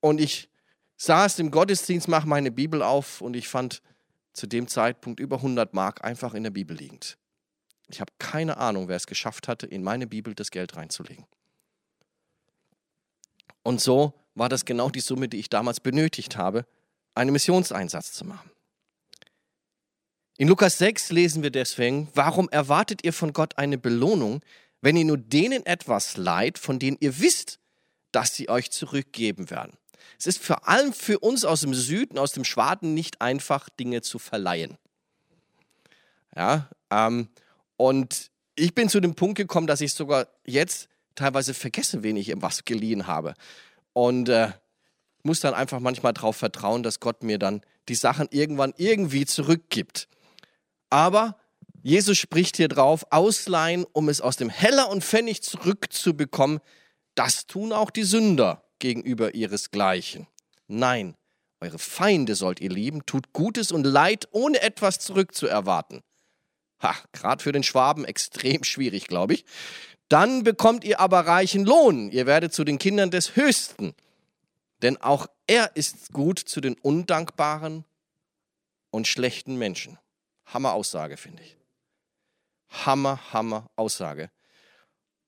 und 0.00 0.20
ich 0.20 0.50
saß 0.96 1.38
im 1.38 1.50
Gottesdienst, 1.50 2.08
mache 2.08 2.28
meine 2.28 2.50
Bibel 2.50 2.82
auf 2.82 3.20
und 3.20 3.34
ich 3.34 3.48
fand 3.48 3.82
zu 4.32 4.46
dem 4.46 4.68
Zeitpunkt 4.68 5.20
über 5.20 5.36
100 5.36 5.72
Mark 5.72 6.04
einfach 6.04 6.34
in 6.34 6.42
der 6.42 6.50
Bibel 6.50 6.76
liegend. 6.76 7.16
Ich 7.88 8.00
habe 8.00 8.12
keine 8.18 8.56
Ahnung, 8.56 8.88
wer 8.88 8.96
es 8.96 9.06
geschafft 9.06 9.48
hatte, 9.48 9.66
in 9.66 9.82
meine 9.82 10.06
Bibel 10.06 10.34
das 10.34 10.50
Geld 10.50 10.76
reinzulegen. 10.76 11.24
Und 13.62 13.80
so 13.80 14.14
war 14.34 14.48
das 14.48 14.64
genau 14.64 14.90
die 14.90 15.00
Summe, 15.00 15.28
die 15.28 15.38
ich 15.38 15.48
damals 15.48 15.80
benötigt 15.80 16.36
habe, 16.36 16.66
einen 17.14 17.32
Missionseinsatz 17.32 18.12
zu 18.12 18.24
machen. 18.24 18.50
In 20.38 20.48
Lukas 20.48 20.78
6 20.78 21.10
lesen 21.10 21.42
wir 21.42 21.50
deswegen, 21.50 22.08
warum 22.14 22.48
erwartet 22.50 23.04
ihr 23.04 23.12
von 23.12 23.32
Gott 23.32 23.56
eine 23.56 23.78
Belohnung, 23.78 24.42
wenn 24.82 24.96
ihr 24.96 25.04
nur 25.04 25.16
denen 25.16 25.64
etwas 25.64 26.16
leiht, 26.16 26.58
von 26.58 26.78
denen 26.78 26.98
ihr 27.00 27.18
wisst, 27.18 27.58
dass 28.12 28.34
sie 28.34 28.48
euch 28.48 28.70
zurückgeben 28.70 29.50
werden. 29.50 29.76
Es 30.18 30.26
ist 30.26 30.42
vor 30.42 30.68
allem 30.68 30.92
für 30.92 31.18
uns 31.18 31.44
aus 31.44 31.62
dem 31.62 31.74
Süden, 31.74 32.18
aus 32.18 32.32
dem 32.32 32.44
Schwaden 32.44 32.94
nicht 32.94 33.20
einfach, 33.20 33.68
Dinge 33.68 34.02
zu 34.02 34.18
verleihen. 34.18 34.76
Ja, 36.34 36.68
ähm, 36.90 37.28
und 37.76 38.30
ich 38.54 38.74
bin 38.74 38.88
zu 38.88 39.00
dem 39.00 39.14
Punkt 39.14 39.36
gekommen, 39.36 39.66
dass 39.66 39.80
ich 39.80 39.92
sogar 39.92 40.28
jetzt 40.46 40.88
teilweise 41.14 41.54
vergesse, 41.54 42.02
wen 42.02 42.16
ich 42.16 42.32
was 42.36 42.64
geliehen 42.64 43.06
habe. 43.06 43.34
Und 43.92 44.28
äh, 44.28 44.52
muss 45.22 45.40
dann 45.40 45.54
einfach 45.54 45.80
manchmal 45.80 46.12
darauf 46.12 46.36
vertrauen, 46.36 46.82
dass 46.82 47.00
Gott 47.00 47.22
mir 47.22 47.38
dann 47.38 47.62
die 47.88 47.94
Sachen 47.94 48.28
irgendwann 48.30 48.72
irgendwie 48.76 49.26
zurückgibt. 49.26 50.08
Aber 50.88 51.36
Jesus 51.82 52.18
spricht 52.18 52.56
hier 52.56 52.68
drauf, 52.68 53.06
ausleihen, 53.10 53.84
um 53.92 54.08
es 54.08 54.20
aus 54.20 54.36
dem 54.36 54.48
Heller 54.48 54.88
und 54.88 55.04
Pfennig 55.04 55.42
zurückzubekommen, 55.42 56.60
das 57.14 57.46
tun 57.46 57.72
auch 57.72 57.90
die 57.90 58.02
Sünder 58.02 58.64
gegenüber 58.78 59.34
ihresgleichen. 59.34 60.26
Nein, 60.66 61.16
eure 61.60 61.78
Feinde 61.78 62.34
sollt 62.34 62.60
ihr 62.60 62.70
lieben, 62.70 63.06
tut 63.06 63.32
Gutes 63.32 63.72
und 63.72 63.84
Leid, 63.84 64.28
ohne 64.32 64.60
etwas 64.62 64.98
zurückzuerwarten. 64.98 66.02
Ha, 66.82 66.94
gerade 67.12 67.42
für 67.42 67.52
den 67.52 67.62
Schwaben 67.62 68.04
extrem 68.04 68.64
schwierig, 68.64 69.06
glaube 69.06 69.34
ich. 69.34 69.44
Dann 70.08 70.44
bekommt 70.44 70.84
ihr 70.84 71.00
aber 71.00 71.20
reichen 71.20 71.64
Lohn. 71.64 72.10
Ihr 72.10 72.26
werdet 72.26 72.52
zu 72.52 72.64
den 72.64 72.78
Kindern 72.78 73.10
des 73.10 73.34
Höchsten. 73.34 73.94
Denn 74.82 74.96
auch 74.98 75.26
er 75.46 75.74
ist 75.74 76.12
gut 76.12 76.38
zu 76.38 76.60
den 76.60 76.74
undankbaren 76.74 77.84
und 78.90 79.06
schlechten 79.06 79.56
Menschen. 79.56 79.98
Hammer 80.46 80.74
Aussage, 80.74 81.16
finde 81.16 81.42
ich. 81.42 81.56
Hammer, 82.68 83.20
Hammer 83.32 83.68
Aussage. 83.76 84.30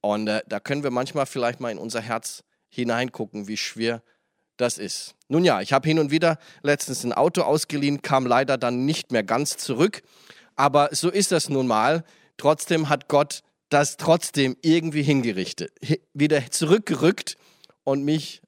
Und 0.01 0.29
äh, 0.29 0.43
da 0.47 0.61
können 0.61 0.83
wir 0.83 0.91
manchmal 0.91 1.27
vielleicht 1.27 1.61
mal 1.61 1.71
in 1.71 1.79
unser 1.79 2.01
Herz 2.01 2.45
hineingucken, 2.69 3.49
wie 3.49 3.57
schwer 3.57 4.03
das 4.57 4.79
ist. 4.79 5.15
Nun 5.29 5.45
ja, 5.45 5.61
ich 5.61 5.73
habe 5.73 5.89
hin 5.89 5.99
und 5.99 6.11
wieder 6.11 6.39
letztens 6.63 7.05
ein 7.05 7.13
Auto 7.13 7.43
ausgeliehen, 7.43 8.03
kam 8.03 8.27
leider 8.27 8.59
dann 8.59 8.85
nicht 8.85 9.13
mehr 9.13 9.23
ganz 9.23 9.57
zurück. 9.57 10.03
Aber 10.59 10.89
so 10.93 11.09
ist 11.09 11.31
das 11.31 11.49
nun 11.49 11.69
mal. 11.69 12.05
Trotzdem 12.37 12.89
hat 12.89 13.09
Gott 13.09 13.43
das 13.69 13.97
trotzdem 13.97 14.57
irgendwie 14.61 15.03
hingerichtet, 15.03 15.73
wieder 16.15 16.51
zurückgerückt 16.51 17.37
und 17.85 18.05
mich 18.05 18.43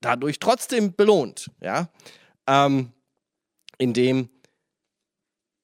dadurch 0.00 0.40
trotzdem 0.40 0.94
belohnt, 0.94 1.50
ja, 1.60 1.88
ähm, 2.48 2.92
indem 3.78 4.28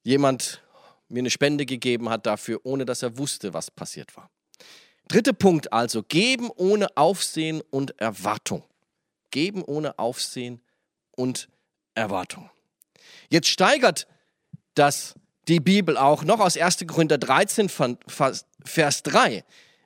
jemand 0.05 0.62
mir 1.09 1.21
eine 1.21 1.31
Spende 1.31 1.67
gegeben 1.67 2.11
hat 2.11 2.26
dafür, 2.26 2.61
ohne 2.62 2.85
dass 2.85 3.02
er 3.02 3.19
wusste, 3.19 3.52
was 3.52 3.71
passiert 3.71 4.17
war. 4.17 4.31
Dritter 5.09 5.33
Punkt 5.33 5.73
also, 5.73 6.02
geben 6.02 6.50
ohne 6.55 6.97
Aufsehen 6.97 7.61
und 7.71 7.99
Erwartung. 8.00 8.62
Geben 9.31 9.64
ohne 9.64 9.99
Aufsehen 9.99 10.61
und 11.17 11.49
Erwartung. 11.95 12.50
Jetzt 13.31 13.49
steigert 13.49 14.07
das 14.75 15.14
die 15.49 15.61
Bibel 15.61 15.97
auch 15.97 16.25
noch 16.25 16.40
aus 16.40 16.57
1. 16.57 16.87
Korinther 16.87 17.19
13, 17.19 17.69
Vers 17.69 19.02
3. 19.02 19.45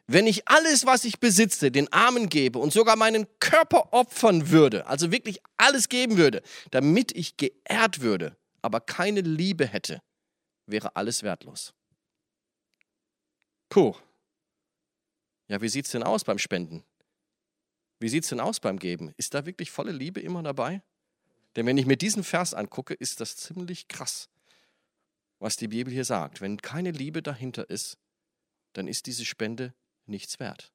Wenn 0.09 0.27
ich 0.27 0.49
alles, 0.49 0.85
was 0.85 1.05
ich 1.05 1.21
besitze, 1.21 1.71
den 1.71 1.91
Armen 1.93 2.29
gebe 2.29 2.59
und 2.59 2.73
sogar 2.73 2.97
meinen 2.97 3.27
Körper 3.39 3.93
opfern 3.93 4.51
würde, 4.51 4.87
also 4.87 5.13
wirklich 5.13 5.41
alles 5.57 5.89
geben 5.89 6.17
würde, 6.17 6.43
damit 6.73 7.17
ich 7.17 7.37
geehrt 7.37 8.01
würde, 8.01 8.37
aber 8.61 8.81
keine 8.81 9.21
Liebe 9.21 9.67
hätte, 9.67 10.03
wäre 10.67 10.97
alles 10.97 11.23
wertlos. 11.23 11.73
Puh. 13.69 13.95
Ja, 15.49 15.63
wie 15.63 15.69
sieht 15.69 15.87
es 15.87 15.93
denn 15.93 16.03
aus 16.03 16.25
beim 16.25 16.39
Spenden? 16.39 16.83
Wie 18.01 18.09
sieht 18.09 18.25
es 18.25 18.31
denn 18.31 18.41
aus 18.41 18.59
beim 18.59 18.79
Geben? 18.79 19.15
Ist 19.17 19.35
da 19.35 19.47
wirklich 19.47 19.71
volle 19.71 19.93
Liebe 19.93 20.21
immer 20.21 20.43
dabei? 20.43 20.83
Denn 21.55 21.67
wenn 21.67 21.79
ich 21.79 21.87
mir 21.87 21.97
diesen 21.97 22.25
Vers 22.25 22.55
angucke, 22.55 22.95
ist 22.95 23.21
das 23.21 23.37
ziemlich 23.37 23.87
krass, 23.87 24.29
was 25.43 25.57
die 25.57 25.69
Bibel 25.69 25.93
hier 25.93 26.05
sagt. 26.05 26.41
Wenn 26.41 26.63
keine 26.63 26.93
Liebe 26.93 27.21
dahinter 27.21 27.69
ist, 27.69 27.99
dann 28.75 28.87
ist 28.87 29.07
diese 29.07 29.25
Spende 29.25 29.75
nichts 30.07 30.39
wert. 30.39 30.73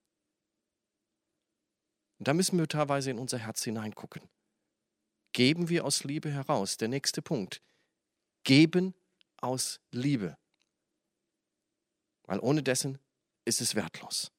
Und 2.19 2.27
da 2.27 2.33
müssen 2.33 2.59
wir 2.59 2.67
teilweise 2.67 3.09
in 3.11 3.17
unser 3.17 3.37
Herz 3.37 3.63
hineingucken. 3.63 4.29
Geben 5.31 5.69
wir 5.69 5.85
aus 5.85 6.03
Liebe 6.03 6.31
heraus. 6.31 6.77
Der 6.77 6.89
nächste 6.89 7.21
Punkt. 7.21 7.61
Geben 8.43 8.93
aus 9.37 9.79
Liebe. 9.91 10.37
Weil 12.23 12.39
ohne 12.39 12.61
dessen 12.61 12.99
ist 13.45 13.61
es 13.61 13.75
wertlos. 13.75 14.31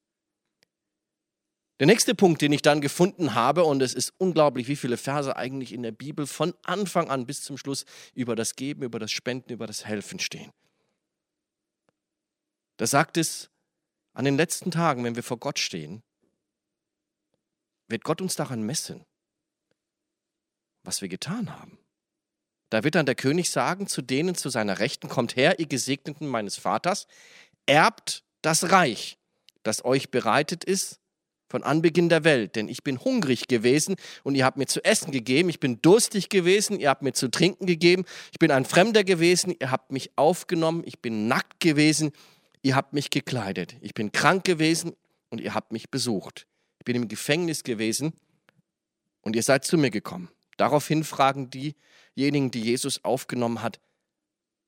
Der 1.78 1.87
nächste 1.87 2.14
Punkt, 2.16 2.42
den 2.42 2.52
ich 2.52 2.62
dann 2.62 2.80
gefunden 2.80 3.35
habe, 3.35 3.64
und 3.64 3.80
es 3.82 3.94
ist 3.94 4.12
unglaublich, 4.18 4.66
wie 4.66 4.75
viele 4.75 4.97
Verse 4.97 5.35
eigentlich 5.37 5.73
in 5.73 5.85
der 5.85 5.92
Bibel 5.92 6.26
von 6.26 6.54
Anfang 6.64 7.08
an 7.08 7.25
bis 7.25 7.42
zum 7.42 7.56
Schluss 7.56 7.85
über 8.14 8.35
das 8.35 8.56
Geben, 8.56 8.82
über 8.82 8.99
das 8.99 9.12
Spenden, 9.12 9.52
über 9.52 9.68
das 9.68 9.85
Helfen 9.85 10.18
stehen. 10.18 10.50
Da 12.78 12.87
sagt 12.87 13.16
es, 13.16 13.50
an 14.12 14.25
den 14.25 14.37
letzten 14.37 14.73
Tagen, 14.73 15.04
wenn 15.04 15.14
wir 15.14 15.23
vor 15.23 15.38
Gott 15.38 15.61
stehen, 15.61 16.02
wird 17.87 18.02
Gott 18.02 18.20
uns 18.20 18.35
daran 18.35 18.62
messen, 18.62 19.04
was 20.82 21.00
wir 21.00 21.08
getan 21.08 21.56
haben. 21.58 21.78
Da 22.70 22.82
wird 22.82 22.97
dann 22.97 23.06
der 23.06 23.14
König 23.14 23.50
sagen 23.50 23.87
zu 23.87 24.02
denen 24.02 24.35
zu 24.35 24.50
seiner 24.50 24.80
Rechten, 24.80 25.08
kommt 25.08 25.37
her, 25.37 25.61
ihr 25.61 25.66
Gesegneten 25.66 26.26
meines 26.26 26.56
Vaters, 26.56 27.06
erbt 27.66 28.25
das 28.42 28.73
Reich, 28.73 29.16
das 29.62 29.85
euch 29.85 30.11
bereitet 30.11 30.64
ist 30.64 31.00
von 31.49 31.62
Anbeginn 31.62 32.09
der 32.09 32.25
Welt, 32.25 32.57
denn 32.57 32.69
ich 32.69 32.83
bin 32.83 33.00
hungrig 33.00 33.49
gewesen 33.49 33.97
und 34.23 34.35
ihr 34.35 34.45
habt 34.45 34.59
mir 34.59 34.67
zu 34.67 34.85
essen 34.85 35.11
gegeben, 35.12 35.49
ich 35.49 35.61
bin 35.61 35.81
durstig 35.81 36.28
gewesen, 36.28 36.78
ihr 36.78 36.90
habt 36.90 37.02
mir 37.02 37.12
zu 37.12 37.31
trinken 37.31 37.67
gegeben, 37.67 38.05
ich 38.33 38.38
bin 38.38 38.50
ein 38.50 38.64
Fremder 38.64 39.05
gewesen, 39.05 39.55
ihr 39.59 39.71
habt 39.71 39.90
mich 39.90 40.11
aufgenommen, 40.17 40.83
ich 40.85 41.00
bin 41.00 41.28
nackt 41.28 41.61
gewesen, 41.61 42.12
ihr 42.62 42.76
habt 42.76 42.93
mich 42.93 43.11
gekleidet, 43.11 43.76
ich 43.81 43.95
bin 43.95 44.12
krank 44.12 44.45
gewesen 44.45 44.95
und 45.31 45.40
ihr 45.40 45.55
habt 45.55 45.73
mich 45.73 45.90
besucht, 45.90 46.47
ich 46.78 46.85
bin 46.85 46.97
im 46.97 47.09
Gefängnis 47.09 47.62
gewesen 47.62 48.12
und 49.23 49.35
ihr 49.35 49.43
seid 49.43 49.64
zu 49.64 49.78
mir 49.78 49.90
gekommen. 49.90 50.28
Daraufhin 50.59 51.05
fragen 51.05 51.50
diejenigen, 51.50 52.50
die 52.50 52.61
Jesus 52.61 53.05
aufgenommen 53.05 53.62
hat, 53.62 53.81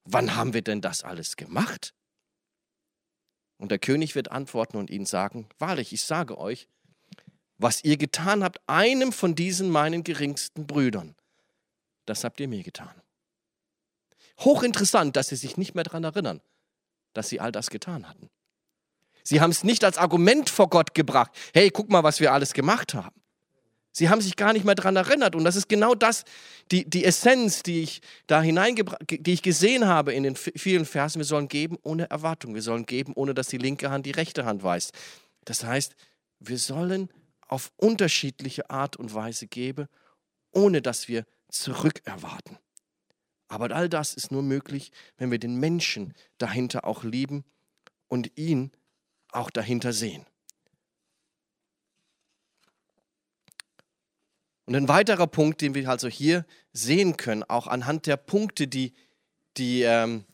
wann 0.05 0.37
haben 0.37 0.55
wir 0.55 0.63
denn 0.63 0.81
das 0.81 1.03
alles 1.03 1.37
gemacht? 1.37 1.93
Und 3.61 3.71
der 3.71 3.79
König 3.79 4.15
wird 4.15 4.33
antworten 4.33 4.79
und 4.79 4.89
ihnen 4.89 5.05
sagen, 5.05 5.47
wahrlich, 5.59 5.93
ich 5.93 6.03
sage 6.03 6.39
euch, 6.39 6.67
was 7.59 7.85
ihr 7.85 7.99
getan 7.99 8.43
habt, 8.43 8.59
einem 8.67 9.13
von 9.13 9.35
diesen 9.35 9.69
meinen 9.69 10.03
geringsten 10.03 10.67
Brüdern, 10.67 11.15
das 12.07 12.25
habt 12.25 12.41
ihr 12.41 12.49
mir 12.49 12.63
getan. 12.63 12.95
Hochinteressant, 14.39 15.15
dass 15.15 15.29
sie 15.29 15.37
sich 15.37 15.59
nicht 15.59 15.75
mehr 15.75 15.85
daran 15.85 16.05
erinnern, 16.05 16.41
dass 17.13 17.29
sie 17.29 17.39
all 17.39 17.53
das 17.53 17.69
getan 17.69 18.09
hatten. 18.09 18.31
Sie 19.25 19.43
haben 19.43 19.51
es 19.51 19.63
nicht 19.63 19.85
als 19.85 19.99
Argument 19.99 20.49
vor 20.49 20.71
Gott 20.71 20.95
gebracht, 20.95 21.31
hey, 21.53 21.71
guck 21.71 21.91
mal, 21.91 22.03
was 22.03 22.19
wir 22.19 22.33
alles 22.33 22.55
gemacht 22.55 22.95
haben. 22.95 23.20
Sie 23.93 24.09
haben 24.09 24.21
sich 24.21 24.37
gar 24.37 24.53
nicht 24.53 24.65
mehr 24.65 24.75
daran 24.75 24.97
erinnert. 24.97 25.35
Und 25.35 25.45
das 25.45 25.57
ist 25.57 25.69
genau 25.69 25.95
das, 25.95 26.25
die, 26.71 26.89
die 26.89 27.05
Essenz, 27.05 27.63
die 27.63 27.83
ich 27.83 28.03
da 28.27 28.43
die 28.43 29.33
ich 29.33 29.43
gesehen 29.43 29.87
habe 29.87 30.13
in 30.13 30.23
den 30.23 30.37
vielen 30.37 30.85
Versen. 30.85 31.19
Wir 31.19 31.27
sollen 31.27 31.49
geben 31.49 31.77
ohne 31.83 32.09
Erwartung. 32.09 32.55
Wir 32.55 32.63
sollen 32.63 32.87
geben, 32.87 33.13
ohne 33.17 33.35
dass 33.35 33.49
die 33.49 33.59
linke 33.59 33.91
Hand 33.91 34.07
die 34.07 34.13
rechte 34.13 34.45
Hand 34.45 34.63
weiß. 34.63 34.93
Das 35.45 35.65
heißt, 35.65 35.97
wir 36.39 36.59
sollen 36.59 37.11
auf 37.49 37.73
unterschiedliche 37.77 38.71
Art 38.71 38.97
und 38.97 39.13
Weise 39.13 39.49
geben, 39.49 39.89
ohne 40.53 40.83
dass 40.83 41.09
wir 41.09 41.25
zurückerwarten. 41.49 42.59
Aber 43.49 43.75
all 43.75 43.89
das 43.89 44.15
ist 44.15 44.31
nur 44.31 44.43
möglich, 44.43 44.93
wenn 45.17 45.33
wir 45.33 45.41
den 45.41 45.57
Menschen 45.57 46.15
dahinter 46.39 46.85
auch 46.85 47.03
lieben 47.03 47.45
und 48.07 48.39
ihn 48.39 48.71
auch 49.33 49.51
dahinter 49.51 49.93
sehen. 49.93 50.25
Und 54.71 54.77
ein 54.77 54.87
weiterer 54.87 55.27
Punkt, 55.27 55.63
den 55.63 55.75
wir 55.75 55.89
also 55.89 56.07
hier 56.07 56.47
sehen 56.73 57.17
können, 57.17 57.43
auch 57.43 57.67
anhand 57.67 58.07
der 58.07 58.17
Punkte, 58.17 58.69
die, 58.69 58.93
die, 59.57 59.83
ähm, 59.83 60.25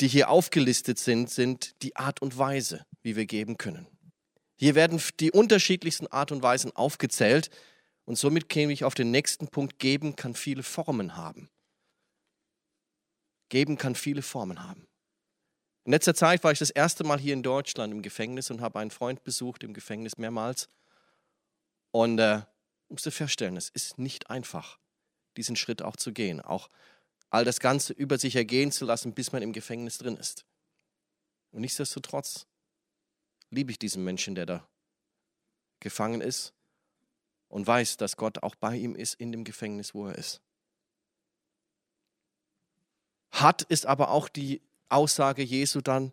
die 0.00 0.06
hier 0.06 0.30
aufgelistet 0.30 0.96
sind, 0.96 1.30
sind 1.30 1.82
die 1.82 1.96
Art 1.96 2.22
und 2.22 2.38
Weise, 2.38 2.86
wie 3.02 3.16
wir 3.16 3.26
geben 3.26 3.58
können. 3.58 3.88
Hier 4.54 4.76
werden 4.76 5.02
die 5.18 5.32
unterschiedlichsten 5.32 6.06
Art 6.06 6.30
und 6.30 6.44
Weisen 6.44 6.70
aufgezählt 6.76 7.50
und 8.04 8.14
somit 8.14 8.48
käme 8.48 8.72
ich 8.72 8.84
auf 8.84 8.94
den 8.94 9.10
nächsten 9.10 9.48
Punkt, 9.48 9.80
geben 9.80 10.14
kann 10.14 10.34
viele 10.34 10.62
Formen 10.62 11.16
haben. 11.16 11.50
Geben 13.48 13.78
kann 13.78 13.96
viele 13.96 14.22
Formen 14.22 14.62
haben. 14.62 14.86
In 15.86 15.90
letzter 15.90 16.14
Zeit 16.14 16.44
war 16.44 16.52
ich 16.52 16.60
das 16.60 16.70
erste 16.70 17.02
Mal 17.02 17.18
hier 17.18 17.34
in 17.34 17.42
Deutschland 17.42 17.92
im 17.92 18.02
Gefängnis 18.02 18.48
und 18.48 18.60
habe 18.60 18.78
einen 18.78 18.92
Freund 18.92 19.24
besucht 19.24 19.64
im 19.64 19.74
Gefängnis 19.74 20.18
mehrmals. 20.18 20.68
Und 21.90 22.20
äh, 22.20 22.42
musst 22.90 23.06
du 23.06 23.10
feststellen, 23.10 23.56
es 23.56 23.68
ist 23.68 23.98
nicht 23.98 24.30
einfach, 24.30 24.78
diesen 25.36 25.56
Schritt 25.56 25.82
auch 25.82 25.96
zu 25.96 26.12
gehen, 26.12 26.40
auch 26.40 26.68
all 27.30 27.44
das 27.44 27.60
Ganze 27.60 27.92
über 27.92 28.18
sich 28.18 28.36
ergehen 28.36 28.72
zu 28.72 28.84
lassen, 28.84 29.14
bis 29.14 29.32
man 29.32 29.42
im 29.42 29.52
Gefängnis 29.52 29.98
drin 29.98 30.16
ist. 30.16 30.44
Und 31.52 31.60
nichtsdestotrotz 31.62 32.46
liebe 33.50 33.70
ich 33.70 33.78
diesen 33.78 34.04
Menschen, 34.04 34.34
der 34.34 34.46
da 34.46 34.68
gefangen 35.80 36.20
ist 36.20 36.52
und 37.48 37.66
weiß, 37.66 37.96
dass 37.96 38.16
Gott 38.16 38.42
auch 38.42 38.54
bei 38.54 38.76
ihm 38.76 38.94
ist 38.94 39.14
in 39.14 39.32
dem 39.32 39.44
Gefängnis, 39.44 39.94
wo 39.94 40.06
er 40.06 40.16
ist. 40.16 40.40
Hat 43.30 43.62
ist 43.62 43.86
aber 43.86 44.10
auch 44.10 44.28
die 44.28 44.60
Aussage 44.88 45.42
Jesu 45.42 45.80
dann 45.80 46.12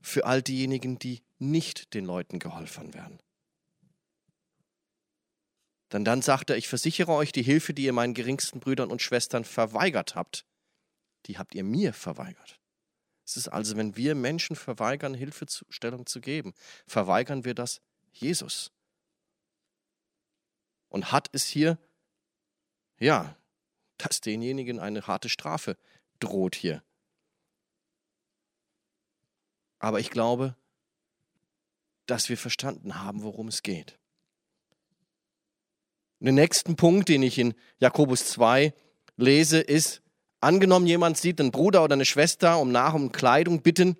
für 0.00 0.26
all 0.26 0.42
diejenigen, 0.42 0.98
die 0.98 1.22
nicht 1.38 1.94
den 1.94 2.04
Leuten 2.04 2.38
geholfen 2.38 2.94
werden. 2.94 3.20
Denn 5.92 6.04
dann 6.04 6.22
sagt 6.22 6.50
er, 6.50 6.56
ich 6.56 6.68
versichere 6.68 7.12
euch, 7.12 7.32
die 7.32 7.42
Hilfe, 7.42 7.72
die 7.72 7.84
ihr 7.84 7.92
meinen 7.92 8.14
geringsten 8.14 8.60
Brüdern 8.60 8.90
und 8.90 9.00
Schwestern 9.02 9.44
verweigert 9.44 10.14
habt, 10.14 10.44
die 11.26 11.38
habt 11.38 11.54
ihr 11.54 11.64
mir 11.64 11.92
verweigert. 11.92 12.60
Es 13.24 13.36
ist 13.36 13.48
also, 13.48 13.76
wenn 13.76 13.96
wir 13.96 14.14
Menschen 14.14 14.56
verweigern, 14.56 15.14
Hilfestellung 15.14 16.06
zu 16.06 16.20
geben, 16.20 16.54
verweigern 16.86 17.44
wir 17.44 17.54
das 17.54 17.80
Jesus. 18.12 18.70
Und 20.88 21.12
hat 21.12 21.28
es 21.32 21.46
hier, 21.46 21.78
ja, 22.98 23.36
dass 23.98 24.20
denjenigen 24.20 24.80
eine 24.80 25.06
harte 25.06 25.28
Strafe 25.28 25.76
droht 26.20 26.54
hier. 26.54 26.82
Aber 29.78 30.00
ich 30.00 30.10
glaube, 30.10 30.56
dass 32.06 32.28
wir 32.28 32.38
verstanden 32.38 33.02
haben, 33.02 33.22
worum 33.22 33.48
es 33.48 33.62
geht. 33.62 33.98
Den 36.20 36.34
nächsten 36.34 36.76
Punkt, 36.76 37.08
den 37.08 37.22
ich 37.22 37.38
in 37.38 37.54
Jakobus 37.78 38.26
2 38.26 38.74
lese, 39.16 39.60
ist, 39.60 40.02
angenommen 40.40 40.86
jemand 40.86 41.16
sieht 41.16 41.40
einen 41.40 41.52
Bruder 41.52 41.84
oder 41.84 41.94
eine 41.94 42.04
Schwester 42.04 42.58
um 42.58 42.72
Nach- 42.72 42.94
und 42.94 43.12
Kleidung 43.12 43.62
bitten 43.62 43.96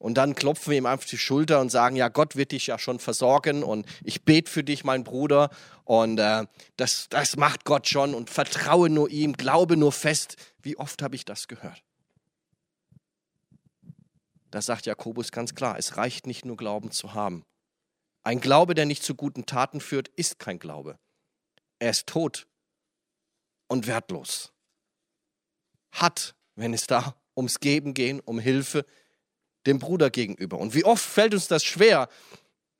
und 0.00 0.14
dann 0.14 0.34
klopfen 0.34 0.70
wir 0.70 0.78
ihm 0.78 0.86
einfach 0.86 1.06
die 1.06 1.18
Schulter 1.18 1.60
und 1.60 1.70
sagen, 1.70 1.94
ja, 1.94 2.08
Gott 2.08 2.34
wird 2.34 2.52
dich 2.52 2.66
ja 2.66 2.78
schon 2.78 2.98
versorgen 2.98 3.62
und 3.62 3.86
ich 4.02 4.24
bete 4.24 4.50
für 4.50 4.64
dich, 4.64 4.82
mein 4.82 5.04
Bruder 5.04 5.50
und 5.84 6.18
äh, 6.18 6.46
das, 6.76 7.08
das 7.10 7.36
macht 7.36 7.66
Gott 7.66 7.86
schon 7.86 8.14
und 8.14 8.30
vertraue 8.30 8.88
nur 8.88 9.10
ihm, 9.10 9.34
glaube 9.34 9.76
nur 9.76 9.92
fest. 9.92 10.36
Wie 10.62 10.78
oft 10.78 11.02
habe 11.02 11.16
ich 11.16 11.26
das 11.26 11.48
gehört? 11.48 11.82
Da 14.50 14.62
sagt 14.62 14.86
Jakobus 14.86 15.32
ganz 15.32 15.54
klar, 15.54 15.78
es 15.78 15.98
reicht 15.98 16.26
nicht 16.26 16.46
nur 16.46 16.56
Glauben 16.56 16.90
zu 16.90 17.12
haben. 17.12 17.44
Ein 18.22 18.40
Glaube, 18.40 18.74
der 18.74 18.86
nicht 18.86 19.02
zu 19.02 19.14
guten 19.14 19.44
Taten 19.44 19.80
führt, 19.80 20.08
ist 20.08 20.38
kein 20.38 20.58
Glaube. 20.58 20.98
Er 21.80 21.90
ist 21.90 22.06
tot 22.06 22.46
und 23.66 23.88
wertlos. 23.88 24.52
Hat, 25.90 26.36
wenn 26.54 26.72
es 26.72 26.86
da 26.86 27.16
ums 27.36 27.58
Geben 27.58 27.94
gehen, 27.94 28.20
um 28.20 28.38
Hilfe 28.38 28.86
dem 29.66 29.78
Bruder 29.78 30.10
gegenüber. 30.10 30.58
Und 30.58 30.74
wie 30.74 30.84
oft 30.84 31.04
fällt 31.04 31.34
uns 31.34 31.48
das 31.48 31.64
schwer, 31.64 32.08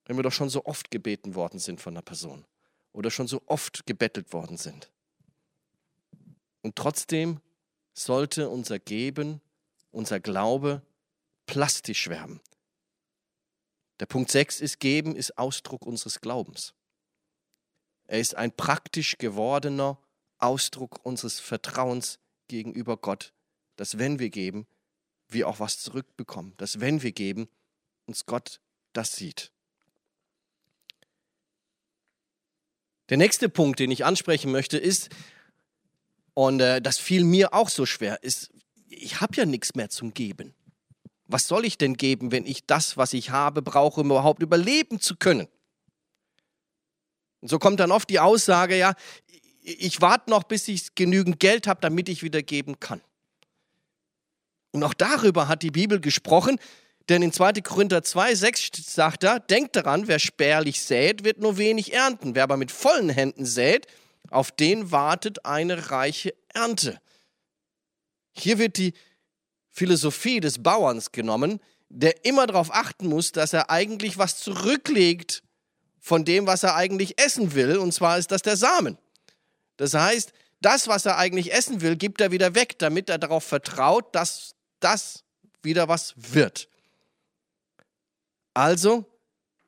wenn 0.04 0.16
wir 0.16 0.23
doch 0.23 0.33
schon 0.33 0.50
so 0.50 0.64
oft 0.64 0.90
gebeten 0.90 1.35
worden 1.35 1.59
sind 1.59 1.80
von 1.80 1.95
einer 1.95 2.02
Person 2.02 2.45
oder 2.92 3.11
schon 3.11 3.26
so 3.26 3.42
oft 3.47 3.87
gebettelt 3.87 4.33
worden 4.33 4.57
sind. 4.57 4.90
Und 6.62 6.76
trotzdem 6.76 7.40
sollte 7.95 8.49
unser 8.49 8.78
Geben, 8.78 9.40
unser 9.92 10.21
Glaube 10.21 10.83
plastisch 11.47 12.09
werden. 12.09 12.40
Der 13.99 14.07
Punkt 14.07 14.30
6 14.30 14.61
ist, 14.61 14.80
Geben 14.80 15.16
ist 15.16 15.38
Ausdruck 15.38 15.87
unseres 15.87 16.21
Glaubens. 16.21 16.75
Er 18.11 18.19
ist 18.19 18.37
ein 18.37 18.50
praktisch 18.50 19.19
gewordener 19.19 19.97
Ausdruck 20.38 20.99
unseres 21.05 21.38
Vertrauens 21.38 22.19
gegenüber 22.49 22.97
Gott, 22.97 23.33
dass 23.76 23.99
wenn 23.99 24.19
wir 24.19 24.31
geben, 24.31 24.67
wir 25.29 25.47
auch 25.47 25.61
was 25.61 25.79
zurückbekommen, 25.79 26.55
dass 26.57 26.81
wenn 26.81 27.02
wir 27.02 27.12
geben, 27.12 27.49
uns 28.07 28.26
Gott 28.26 28.59
das 28.93 29.14
sieht. 29.14 29.52
Der 33.11 33.17
nächste 33.17 33.49
Punkt, 33.49 33.79
den 33.79 33.93
ich 33.93 34.05
ansprechen 34.05 34.50
möchte, 34.50 34.76
ist, 34.76 35.11
und 36.35 36.59
äh, 36.59 36.83
das 36.83 36.99
fiel 36.99 37.23
mir 37.23 37.55
auch 37.55 37.69
so 37.69 37.87
schwer, 37.87 38.25
ist, 38.25 38.50
ich 38.88 39.21
habe 39.21 39.37
ja 39.37 39.47
nichts 39.47 39.76
mehr 39.76 39.88
zum 39.88 40.14
Geben. 40.14 40.52
Was 41.29 41.47
soll 41.47 41.64
ich 41.64 41.79
denn 41.79 41.95
geben, 41.95 42.33
wenn 42.33 42.45
ich 42.45 42.67
das, 42.67 42.97
was 42.97 43.12
ich 43.12 43.31
habe, 43.31 43.62
brauche, 43.62 44.00
um 44.00 44.11
überhaupt 44.11 44.43
überleben 44.43 44.99
zu 44.99 45.14
können? 45.14 45.47
Und 47.40 47.49
so 47.49 47.59
kommt 47.59 47.80
dann 47.80 47.90
oft 47.90 48.11
die 48.11 48.20
Aussage, 48.20 48.76
ja, 48.76 48.94
ich 49.62 50.00
warte 50.00 50.30
noch, 50.30 50.44
bis 50.44 50.68
ich 50.68 50.94
genügend 50.94 51.40
Geld 51.40 51.66
habe, 51.66 51.80
damit 51.80 52.09
ich 52.09 52.23
wieder 52.23 52.42
geben 52.42 52.80
kann. 52.80 53.00
Und 54.73 54.85
auch 54.85 54.94
darüber 54.94 55.49
hat 55.49 55.62
die 55.62 55.70
Bibel 55.70 56.00
gesprochen, 56.00 56.59
denn 57.09 57.23
in 57.23 57.32
2. 57.32 57.54
Korinther 57.54 58.02
2, 58.02 58.35
6 58.35 58.70
sagt 58.94 59.25
er, 59.25 59.40
denkt 59.40 59.75
daran, 59.75 60.06
wer 60.06 60.18
spärlich 60.18 60.82
sät, 60.82 61.25
wird 61.25 61.40
nur 61.40 61.59
wenig 61.59 61.92
ernten. 61.92 62.35
Wer 62.35 62.44
aber 62.44 62.56
mit 62.56 62.70
vollen 62.70 63.09
Händen 63.09 63.44
sät, 63.44 63.87
auf 64.30 64.52
den 64.52 64.92
wartet 64.92 65.44
eine 65.44 65.90
reiche 65.90 66.35
Ernte. 66.54 67.00
Hier 68.32 68.59
wird 68.59 68.76
die 68.76 68.94
Philosophie 69.70 70.40
des 70.40 70.62
Bauerns 70.62 71.11
genommen, 71.11 71.61
der 71.88 72.25
immer 72.25 72.47
darauf 72.47 72.73
achten 72.73 73.09
muss, 73.09 73.32
dass 73.32 73.52
er 73.52 73.70
eigentlich 73.70 74.18
was 74.18 74.38
zurücklegt 74.38 75.42
von 76.00 76.25
dem, 76.25 76.47
was 76.47 76.62
er 76.62 76.75
eigentlich 76.75 77.21
essen 77.21 77.54
will, 77.54 77.76
und 77.76 77.92
zwar 77.92 78.19
ist 78.19 78.30
das 78.30 78.42
der 78.42 78.57
Samen. 78.57 78.99
Das 79.76 79.95
heißt, 79.95 80.33
das, 80.61 80.88
was 80.88 81.07
er 81.07 81.16
eigentlich 81.16 81.52
essen 81.52 81.80
will, 81.80 81.97
gibt 81.97 82.21
er 82.21 82.32
wieder 82.32 82.54
weg, 82.54 82.78
damit 82.78 83.08
er 83.08 83.19
darauf 83.19 83.45
vertraut, 83.45 84.15
dass 84.15 84.54
das 84.80 85.25
wieder 85.63 85.89
was 85.89 86.15
wird. 86.17 86.69
Also 88.54 89.06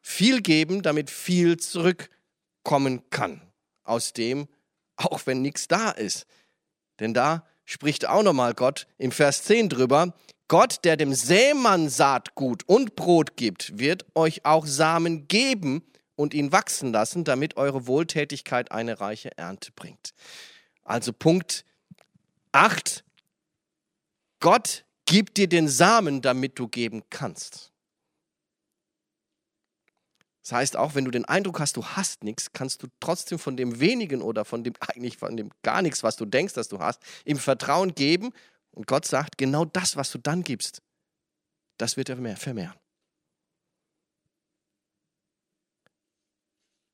viel 0.00 0.42
geben, 0.42 0.82
damit 0.82 1.10
viel 1.10 1.58
zurückkommen 1.58 3.08
kann. 3.10 3.40
Aus 3.84 4.12
dem, 4.12 4.48
auch 4.96 5.22
wenn 5.26 5.42
nichts 5.42 5.68
da 5.68 5.90
ist. 5.90 6.26
Denn 7.00 7.14
da 7.14 7.46
spricht 7.64 8.06
auch 8.06 8.22
nochmal 8.22 8.54
Gott 8.54 8.86
im 8.98 9.12
Vers 9.12 9.44
10 9.44 9.68
drüber, 9.68 10.14
Gott, 10.48 10.84
der 10.84 10.98
dem 10.98 11.14
Sämann 11.14 11.88
Saatgut 11.88 12.64
und 12.68 12.94
Brot 12.94 13.36
gibt, 13.36 13.78
wird 13.78 14.04
euch 14.14 14.44
auch 14.44 14.66
Samen 14.66 15.26
geben 15.26 15.82
und 16.16 16.34
ihn 16.34 16.52
wachsen 16.52 16.92
lassen, 16.92 17.24
damit 17.24 17.56
eure 17.56 17.86
Wohltätigkeit 17.86 18.70
eine 18.72 19.00
reiche 19.00 19.36
Ernte 19.36 19.72
bringt. 19.72 20.12
Also 20.84 21.12
Punkt 21.12 21.64
8. 22.52 23.04
Gott 24.40 24.84
gibt 25.06 25.36
dir 25.36 25.48
den 25.48 25.68
Samen, 25.68 26.22
damit 26.22 26.58
du 26.58 26.68
geben 26.68 27.02
kannst. 27.10 27.72
Das 30.42 30.52
heißt, 30.52 30.76
auch 30.76 30.96
wenn 30.96 31.04
du 31.04 31.12
den 31.12 31.24
Eindruck 31.24 31.60
hast, 31.60 31.76
du 31.76 31.84
hast 31.84 32.24
nichts, 32.24 32.52
kannst 32.52 32.82
du 32.82 32.88
trotzdem 32.98 33.38
von 33.38 33.56
dem 33.56 33.78
wenigen 33.78 34.22
oder 34.22 34.44
von 34.44 34.64
dem 34.64 34.74
eigentlich 34.80 35.16
von 35.16 35.36
dem 35.36 35.50
gar 35.62 35.82
nichts, 35.82 36.02
was 36.02 36.16
du 36.16 36.26
denkst, 36.26 36.54
dass 36.54 36.68
du 36.68 36.80
hast, 36.80 37.00
im 37.24 37.38
Vertrauen 37.38 37.94
geben. 37.94 38.32
Und 38.72 38.86
Gott 38.86 39.06
sagt, 39.06 39.38
genau 39.38 39.64
das, 39.64 39.96
was 39.96 40.10
du 40.10 40.18
dann 40.18 40.42
gibst, 40.42 40.82
das 41.78 41.96
wird 41.96 42.08
er 42.08 42.36
vermehren. 42.36 42.74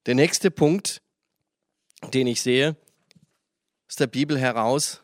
Der 0.09 0.14
nächste 0.14 0.51
Punkt, 0.51 1.03
den 2.14 2.27
ich 2.29 2.40
sehe, 2.40 2.77
aus 3.90 3.97
der 3.97 4.07
Bibel 4.07 4.38
heraus, 4.38 5.03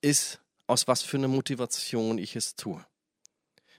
ist, 0.00 0.40
aus 0.66 0.88
was 0.88 1.02
für 1.02 1.16
einer 1.16 1.28
Motivation 1.28 2.18
ich 2.18 2.34
es 2.34 2.56
tue. 2.56 2.84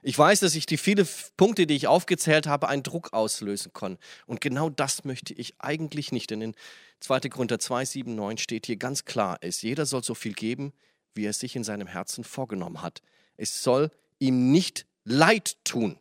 Ich 0.02 0.18
weiß, 0.18 0.40
dass 0.40 0.56
ich 0.56 0.66
die 0.66 0.78
vielen 0.78 1.06
Punkte, 1.36 1.68
die 1.68 1.76
ich 1.76 1.88
aufgezählt 1.88 2.48
habe, 2.48 2.70
einen 2.70 2.84
Druck 2.84 3.12
auslösen 3.12 3.74
kann. 3.74 3.98
Und 4.26 4.40
genau 4.40 4.70
das 4.70 5.04
möchte 5.04 5.34
ich 5.34 5.56
eigentlich 5.60 6.14
nicht. 6.14 6.30
Denn 6.30 6.42
in 6.42 6.56
2. 7.02 7.20
Korinther 7.28 7.60
2, 7.60 7.84
7, 7.84 8.16
9 8.16 8.38
steht 8.38 8.68
hier 8.68 8.78
ganz 8.78 9.04
klar, 9.04 9.38
es 9.42 9.64
jeder 9.64 9.86
soll 9.86 10.06
so 10.06 10.16
viel 10.16 10.34
geben, 10.34 10.72
wie 11.14 11.26
er 11.26 11.34
sich 11.34 11.58
in 11.58 11.66
seinem 11.66 11.88
Herzen 11.88 12.24
vorgenommen 12.24 12.82
hat. 12.82 13.02
Es 13.36 13.64
soll 13.64 13.92
ihm 14.18 14.50
nicht 14.50 14.86
leid 15.04 15.58
tun, 15.66 16.00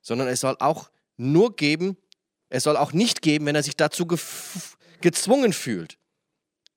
sondern 0.00 0.28
es 0.28 0.38
soll 0.38 0.54
auch 0.60 0.90
nur 1.16 1.56
geben, 1.56 1.96
er 2.48 2.60
soll 2.60 2.76
auch 2.76 2.92
nicht 2.92 3.22
geben, 3.22 3.46
wenn 3.46 3.56
er 3.56 3.62
sich 3.62 3.76
dazu 3.76 4.06
gezwungen 4.06 5.52
fühlt. 5.52 5.98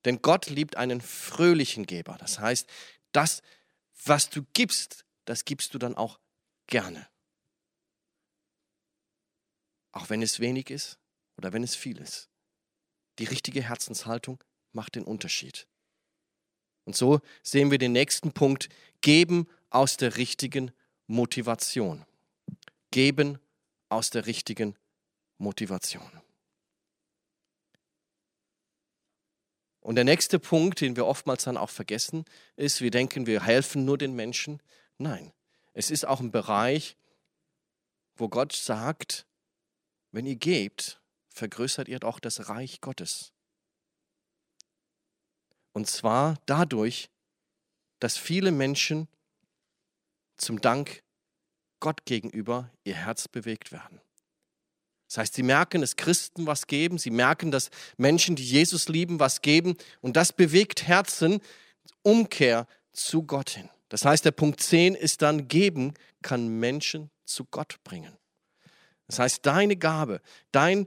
Denn 0.04 0.22
Gott 0.22 0.46
liebt 0.46 0.76
einen 0.76 1.00
fröhlichen 1.00 1.86
Geber. 1.86 2.16
Das 2.18 2.38
heißt, 2.38 2.68
das, 3.12 3.42
was 4.04 4.30
du 4.30 4.44
gibst, 4.52 5.04
das 5.26 5.44
gibst 5.44 5.74
du 5.74 5.78
dann 5.78 5.96
auch 5.96 6.18
gerne. 6.66 7.06
Auch 9.92 10.08
wenn 10.08 10.22
es 10.22 10.40
wenig 10.40 10.70
ist 10.70 10.98
oder 11.36 11.52
wenn 11.52 11.62
es 11.62 11.74
viel 11.74 11.98
ist. 11.98 12.28
Die 13.18 13.24
richtige 13.24 13.62
Herzenshaltung 13.62 14.42
macht 14.72 14.94
den 14.94 15.04
Unterschied. 15.04 15.66
Und 16.84 16.96
so 16.96 17.20
sehen 17.42 17.70
wir 17.70 17.78
den 17.78 17.92
nächsten 17.92 18.32
Punkt, 18.32 18.68
geben 19.00 19.46
aus 19.68 19.96
der 19.96 20.16
richtigen 20.16 20.72
Motivation. 21.06 22.06
Geben 22.90 23.38
aus 23.90 24.10
der 24.10 24.26
richtigen 24.26 24.76
Motivation. 25.38 26.10
Und 29.80 29.96
der 29.96 30.04
nächste 30.04 30.38
Punkt, 30.38 30.80
den 30.80 30.96
wir 30.96 31.06
oftmals 31.06 31.44
dann 31.44 31.56
auch 31.56 31.70
vergessen, 31.70 32.24
ist, 32.56 32.80
wir 32.80 32.90
denken, 32.90 33.26
wir 33.26 33.42
helfen 33.42 33.84
nur 33.84 33.98
den 33.98 34.14
Menschen. 34.14 34.62
Nein, 34.98 35.32
es 35.72 35.90
ist 35.90 36.06
auch 36.06 36.20
ein 36.20 36.30
Bereich, 36.30 36.96
wo 38.16 38.28
Gott 38.28 38.52
sagt, 38.52 39.26
wenn 40.12 40.26
ihr 40.26 40.36
gebt, 40.36 41.00
vergrößert 41.30 41.88
ihr 41.88 42.04
auch 42.04 42.20
das 42.20 42.48
Reich 42.48 42.80
Gottes. 42.80 43.32
Und 45.72 45.88
zwar 45.88 46.36
dadurch, 46.46 47.10
dass 48.00 48.16
viele 48.16 48.50
Menschen 48.50 49.08
zum 50.36 50.60
Dank 50.60 51.02
Gott 51.80 52.04
gegenüber 52.04 52.70
ihr 52.84 52.94
Herz 52.94 53.28
bewegt 53.28 53.72
werden. 53.72 54.00
Das 55.08 55.18
heißt, 55.18 55.34
sie 55.34 55.42
merken, 55.42 55.80
dass 55.80 55.96
Christen 55.96 56.46
was 56.46 56.68
geben, 56.68 56.96
sie 56.96 57.10
merken, 57.10 57.50
dass 57.50 57.70
Menschen, 57.96 58.36
die 58.36 58.44
Jesus 58.44 58.88
lieben, 58.88 59.18
was 59.18 59.42
geben 59.42 59.76
und 60.00 60.16
das 60.16 60.32
bewegt 60.32 60.86
Herzen, 60.86 61.40
Umkehr 62.02 62.68
zu 62.92 63.24
Gott 63.24 63.50
hin. 63.50 63.68
Das 63.88 64.04
heißt, 64.04 64.24
der 64.24 64.30
Punkt 64.30 64.60
10 64.60 64.94
ist 64.94 65.22
dann, 65.22 65.48
geben 65.48 65.94
kann 66.22 66.46
Menschen 66.46 67.10
zu 67.24 67.44
Gott 67.44 67.82
bringen. 67.82 68.16
Das 69.08 69.18
heißt, 69.18 69.44
deine 69.44 69.76
Gabe, 69.76 70.20
dein, 70.52 70.86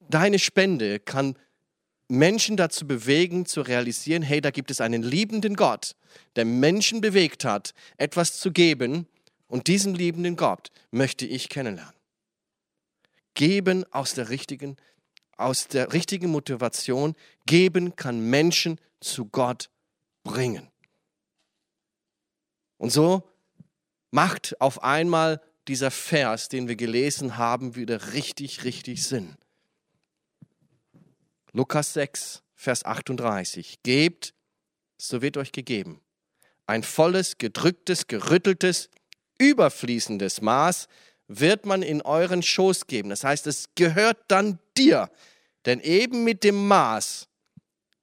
deine 0.00 0.38
Spende 0.38 1.00
kann 1.00 1.38
Menschen 2.08 2.58
dazu 2.58 2.86
bewegen, 2.86 3.46
zu 3.46 3.62
realisieren, 3.62 4.22
hey, 4.22 4.42
da 4.42 4.50
gibt 4.50 4.70
es 4.70 4.82
einen 4.82 5.02
liebenden 5.02 5.56
Gott, 5.56 5.96
der 6.36 6.44
Menschen 6.44 7.00
bewegt 7.00 7.46
hat, 7.46 7.72
etwas 7.96 8.38
zu 8.38 8.52
geben 8.52 9.06
und 9.48 9.68
diesen 9.68 9.94
liebenden 9.94 10.36
Gott 10.36 10.70
möchte 10.90 11.26
ich 11.26 11.48
kennenlernen. 11.48 11.94
Geben 13.34 13.84
aus 13.92 14.14
der 14.14 14.28
richtigen, 14.28 14.76
aus 15.36 15.68
der 15.68 15.92
richtigen 15.92 16.30
Motivation, 16.30 17.14
geben 17.44 17.96
kann 17.96 18.20
Menschen 18.20 18.80
zu 19.00 19.26
Gott 19.26 19.70
bringen. 20.24 20.70
Und 22.78 22.90
so 22.90 23.28
macht 24.10 24.60
auf 24.60 24.82
einmal 24.82 25.40
dieser 25.68 25.90
Vers, 25.90 26.48
den 26.48 26.68
wir 26.68 26.76
gelesen 26.76 27.36
haben, 27.36 27.74
wieder 27.74 28.12
richtig, 28.12 28.64
richtig 28.64 29.04
Sinn. 29.04 29.36
Lukas 31.52 31.92
6, 31.94 32.42
Vers 32.54 32.84
38. 32.84 33.82
Gebt, 33.82 34.34
so 34.98 35.22
wird 35.22 35.36
euch 35.36 35.52
gegeben. 35.52 36.00
Ein 36.66 36.82
volles, 36.82 37.38
gedrücktes, 37.38 38.06
gerütteltes, 38.06 38.90
überfließendes 39.38 40.40
Maß 40.40 40.88
wird 41.28 41.66
man 41.66 41.82
in 41.82 42.02
euren 42.02 42.42
Schoß 42.42 42.86
geben. 42.86 43.10
Das 43.10 43.24
heißt, 43.24 43.46
es 43.46 43.70
gehört 43.74 44.18
dann 44.28 44.58
dir. 44.76 45.10
Denn 45.64 45.80
eben 45.80 46.24
mit 46.24 46.44
dem 46.44 46.68
Maß, 46.68 47.28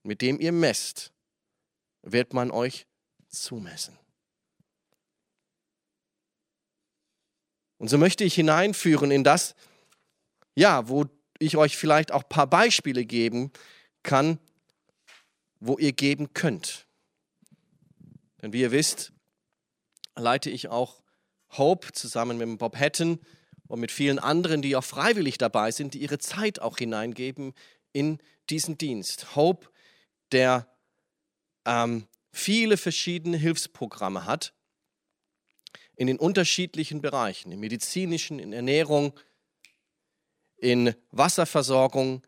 mit 0.04 0.22
dem 0.22 0.40
ihr 0.40 0.52
messt, 0.52 1.12
wird 2.02 2.34
man 2.34 2.52
euch 2.52 2.86
zumessen. 3.30 3.98
Und 7.78 7.90
so 7.90 7.98
möchte 7.98 8.24
ich 8.24 8.36
hineinführen 8.36 9.12
in 9.12 9.24
das, 9.24 9.56
ja, 10.56 10.88
wo 10.88 11.06
ich 11.40 11.58
euch 11.58 11.76
vielleicht 11.78 12.12
auch 12.12 12.24
ein 12.24 12.30
paar 12.30 12.48
Beispiele 12.48 13.06
geben 13.06 13.52
kann, 14.04 14.40
wo 15.60 15.78
ihr 15.78 15.94
geben 15.94 16.34
könnt. 16.34 16.88
Denn 18.42 18.54
wie 18.54 18.62
ihr 18.62 18.72
wisst, 18.72 19.14
leite 20.16 20.50
ich 20.50 20.68
auch 20.68 21.03
Hope 21.58 21.92
zusammen 21.92 22.38
mit 22.38 22.58
Bob 22.58 22.78
Hatton 22.78 23.20
und 23.68 23.80
mit 23.80 23.92
vielen 23.92 24.20
anderen, 24.20 24.62
die 24.62 24.76
auch 24.76 24.84
freiwillig 24.84 25.38
dabei 25.38 25.72
sind, 25.72 25.94
die 25.94 26.00
ihre 26.00 26.20
Zeit 26.20 26.60
auch 26.60 26.78
hineingeben 26.78 27.54
in 27.92 28.20
diesen 28.50 28.78
Dienst. 28.78 29.36
Hope, 29.36 29.68
der 30.32 30.68
ähm, 31.66 32.08
viele 32.32 32.78
verschiedene 32.78 33.38
Hilfsprogramme 33.38 34.26
hat 34.26 34.54
in 35.96 36.08
den 36.08 36.18
unterschiedlichen 36.18 37.02
Bereichen, 37.02 37.52
im 37.52 37.60
medizinischen, 37.60 38.40
in 38.40 38.52
Ernährung, 38.52 39.14
in 40.58 40.96
Wasserversorgung, 41.12 42.26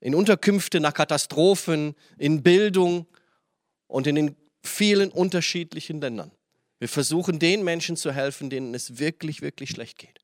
in 0.00 0.14
Unterkünfte 0.14 0.80
nach 0.80 0.94
Katastrophen, 0.94 1.94
in 2.18 2.42
Bildung 2.42 3.06
und 3.86 4.06
in 4.06 4.16
den 4.16 4.36
vielen 4.62 5.10
unterschiedlichen 5.12 6.00
Ländern. 6.00 6.32
Wir 6.82 6.88
versuchen 6.88 7.38
den 7.38 7.62
Menschen 7.62 7.96
zu 7.96 8.10
helfen, 8.10 8.50
denen 8.50 8.74
es 8.74 8.98
wirklich, 8.98 9.40
wirklich 9.40 9.70
schlecht 9.70 9.98
geht. 9.98 10.18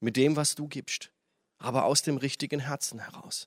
Mit 0.00 0.16
dem, 0.16 0.34
was 0.34 0.56
du 0.56 0.66
gibst, 0.66 1.12
aber 1.58 1.84
aus 1.84 2.02
dem 2.02 2.16
richtigen 2.16 2.58
Herzen 2.58 2.98
heraus. 2.98 3.46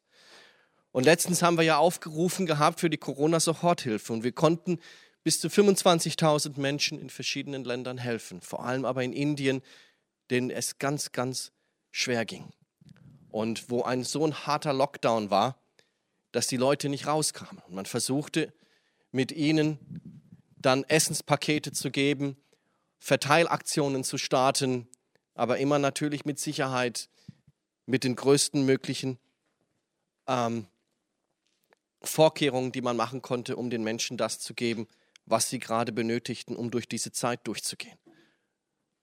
Und 0.93 1.03
letztens 1.03 1.41
haben 1.41 1.57
wir 1.57 1.65
ja 1.65 1.75
aufgerufen 1.75 2.45
gehabt 2.45 2.79
für 2.79 2.89
die 2.89 2.97
Corona-Soforthilfe 2.97 4.13
und 4.13 4.23
wir 4.23 4.31
konnten 4.31 4.79
bis 5.25 5.41
zu 5.41 5.49
25.000 5.49 6.57
Menschen 6.57 6.97
in 7.01 7.10
verschiedenen 7.10 7.65
Ländern 7.65 7.97
helfen, 7.97 8.39
vor 8.39 8.63
allem 8.63 8.86
aber 8.86 9.03
in 9.03 9.12
Indien, 9.12 9.62
denen 10.29 10.49
es 10.49 10.79
ganz, 10.79 11.12
ganz 11.12 11.51
schwer 11.91 12.23
ging 12.23 12.53
und 13.27 13.69
wo 13.69 13.83
ein 13.83 14.05
so 14.05 14.25
ein 14.25 14.47
harter 14.47 14.71
Lockdown 14.71 15.29
war, 15.29 15.60
dass 16.31 16.47
die 16.47 16.55
Leute 16.55 16.88
nicht 16.88 17.07
rauskamen. 17.07 17.62
Und 17.67 17.75
man 17.75 17.86
versuchte 17.86 18.53
mit 19.12 19.33
ihnen 19.33 20.16
dann 20.58 20.84
Essenspakete 20.84 21.72
zu 21.72 21.91
geben, 21.91 22.38
Verteilaktionen 23.00 24.04
zu 24.04 24.17
starten, 24.17 24.88
aber 25.36 25.60
immer 25.60 25.80
natürlich 25.80 26.26
mit 26.26 26.39
Sicherheit, 26.39 27.10
mit 27.86 28.04
den 28.04 28.15
größten 28.15 28.65
möglichen 28.65 29.17
ähm, 30.28 30.67
Vorkehrungen, 32.02 32.72
die 32.72 32.82
man 32.82 32.98
machen 32.98 33.22
konnte, 33.22 33.56
um 33.56 33.70
den 33.70 33.84
Menschen 33.84 34.17
das 34.17 34.39
zu 34.39 34.54
geben, 34.54 34.88
was 35.26 35.50
sie 35.50 35.60
gerade 35.60 35.91
benötigten, 35.91 36.56
um 36.56 36.72
durch 36.72 36.88
diese 36.88 37.12
Zeit 37.12 37.46
durchzugehen. 37.46 37.98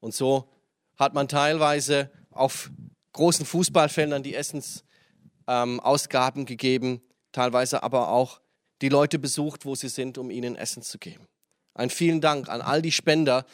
Und 0.00 0.14
so 0.14 0.48
hat 0.96 1.14
man 1.14 1.28
teilweise 1.28 2.10
auf 2.30 2.70
großen 3.12 3.46
Fußballfeldern 3.46 4.22
die 4.22 4.34
Essensausgaben 4.34 6.42
ähm, 6.42 6.46
gegeben, 6.46 7.02
teilweise 7.32 7.82
aber 7.82 8.08
auch 8.08 8.40
die 8.82 8.88
Leute 8.88 9.18
besucht, 9.18 9.64
wo 9.64 9.74
sie 9.74 9.88
sind, 9.88 10.18
um 10.18 10.30
ihnen 10.30 10.56
Essen 10.56 10.82
zu 10.82 10.98
geben. 10.98 11.26
Ein 11.74 11.90
vielen 11.90 12.20
Dank 12.20 12.48
an 12.48 12.60
all 12.60 12.82
die 12.82 12.92
Spender, 12.92 13.44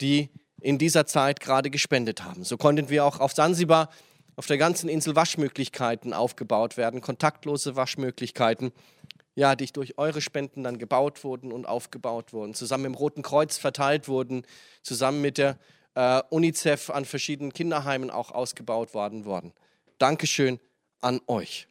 die 0.00 0.30
in 0.60 0.78
dieser 0.78 1.06
Zeit 1.06 1.40
gerade 1.40 1.70
gespendet 1.70 2.24
haben. 2.24 2.44
So 2.44 2.56
konnten 2.56 2.88
wir 2.88 3.04
auch 3.04 3.20
auf 3.20 3.32
Sansibar 3.32 3.88
auf 4.36 4.46
der 4.46 4.58
ganzen 4.58 4.88
Insel 4.88 5.14
Waschmöglichkeiten 5.14 6.12
aufgebaut 6.12 6.76
werden, 6.76 7.00
kontaktlose 7.00 7.76
Waschmöglichkeiten, 7.76 8.72
ja, 9.34 9.56
die 9.56 9.66
durch 9.66 9.98
eure 9.98 10.20
Spenden 10.20 10.64
dann 10.64 10.78
gebaut 10.78 11.24
wurden 11.24 11.52
und 11.52 11.66
aufgebaut 11.66 12.32
wurden, 12.32 12.54
zusammen 12.54 12.84
dem 12.84 12.94
Roten 12.94 13.22
Kreuz 13.22 13.58
verteilt 13.58 14.08
wurden, 14.08 14.44
zusammen 14.82 15.20
mit 15.20 15.38
der 15.38 15.58
äh, 15.94 16.22
UNICEF 16.30 16.90
an 16.90 17.04
verschiedenen 17.04 17.52
Kinderheimen 17.52 18.10
auch 18.10 18.30
ausgebaut 18.30 18.94
worden 18.94 19.24
worden. 19.24 19.52
Dankeschön 19.98 20.60
an 21.00 21.20
euch. 21.26 21.68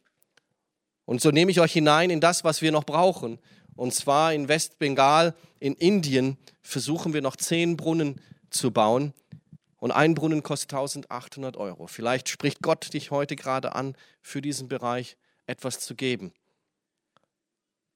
Und 1.04 1.20
so 1.20 1.30
nehme 1.30 1.50
ich 1.50 1.60
euch 1.60 1.72
hinein 1.72 2.10
in 2.10 2.20
das, 2.20 2.44
was 2.44 2.62
wir 2.62 2.72
noch 2.72 2.84
brauchen. 2.84 3.38
Und 3.76 3.94
zwar 3.94 4.32
in 4.32 4.48
Westbengal, 4.48 5.34
in 5.60 5.74
Indien, 5.74 6.36
versuchen 6.60 7.14
wir 7.14 7.22
noch 7.22 7.36
zehn 7.36 7.76
Brunnen 7.76 8.20
zu 8.50 8.70
bauen. 8.70 9.14
Und 9.78 9.90
ein 9.90 10.14
Brunnen 10.14 10.42
kostet 10.42 10.72
1800 10.74 11.56
Euro. 11.56 11.86
Vielleicht 11.86 12.28
spricht 12.28 12.62
Gott 12.62 12.92
dich 12.92 13.10
heute 13.10 13.34
gerade 13.34 13.74
an, 13.74 13.96
für 14.20 14.40
diesen 14.40 14.68
Bereich 14.68 15.16
etwas 15.46 15.80
zu 15.80 15.94
geben. 15.94 16.32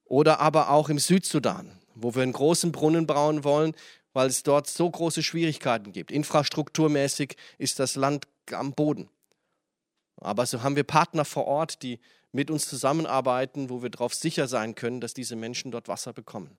Oder 0.05 0.41
aber 0.41 0.71
auch 0.71 0.89
im 0.89 0.99
Südsudan, 0.99 1.71
wo 1.95 2.15
wir 2.15 2.23
einen 2.23 2.33
großen 2.33 2.73
Brunnen 2.73 3.07
bauen 3.07 3.45
wollen, 3.45 3.75
weil 4.13 4.29
es 4.29 4.43
dort 4.43 4.67
so 4.67 4.91
große 4.91 5.23
Schwierigkeiten 5.23 5.93
gibt. 5.93 6.11
Infrastrukturmäßig 6.11 7.37
ist 7.59 7.79
das 7.79 7.97
Land 7.97 8.27
am 8.51 8.73
Boden. 8.73 9.09
Aber 10.17 10.47
so 10.47 10.63
haben 10.63 10.77
wir 10.77 10.85
Partner 10.85 11.25
vor 11.25 11.47
Ort, 11.47 11.83
die 11.83 12.01
mit 12.37 12.51
uns 12.51 12.69
zusammenarbeiten, 12.69 13.71
wo 13.71 13.83
wir 13.83 13.89
darauf 13.89 14.15
sicher 14.15 14.47
sein 14.47 14.75
können, 14.75 15.01
dass 15.01 15.15
diese 15.15 15.37
Menschen 15.37 15.71
dort 15.71 15.89
Wasser 15.89 16.13
bekommen. 16.13 16.59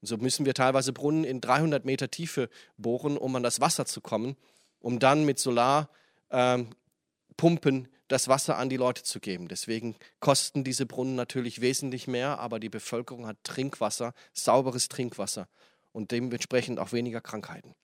Und 0.00 0.08
so 0.08 0.16
müssen 0.16 0.44
wir 0.44 0.54
teilweise 0.54 0.92
Brunnen 0.92 1.22
in 1.22 1.40
300 1.40 1.84
Meter 1.84 2.10
Tiefe 2.10 2.50
bohren, 2.76 3.16
um 3.16 3.36
an 3.36 3.44
das 3.44 3.60
Wasser 3.60 3.86
zu 3.86 4.00
kommen, 4.00 4.36
um 4.80 4.98
dann 4.98 5.24
mit 5.24 5.38
Solarpumpen 5.38 6.26
ähm, 6.32 7.88
das 8.08 8.26
Wasser 8.26 8.58
an 8.58 8.68
die 8.68 8.76
Leute 8.76 9.04
zu 9.04 9.20
geben. 9.20 9.46
Deswegen 9.46 9.94
kosten 10.18 10.64
diese 10.64 10.84
Brunnen 10.84 11.14
natürlich 11.14 11.60
wesentlich 11.60 12.08
mehr, 12.08 12.40
aber 12.40 12.58
die 12.58 12.68
Bevölkerung 12.68 13.28
hat 13.28 13.36
Trinkwasser, 13.44 14.14
sauberes 14.34 14.88
Trinkwasser 14.88 15.48
und 15.92 16.10
dementsprechend 16.10 16.80
auch 16.80 16.92
weniger 16.92 17.20
Krankheiten. 17.20 17.76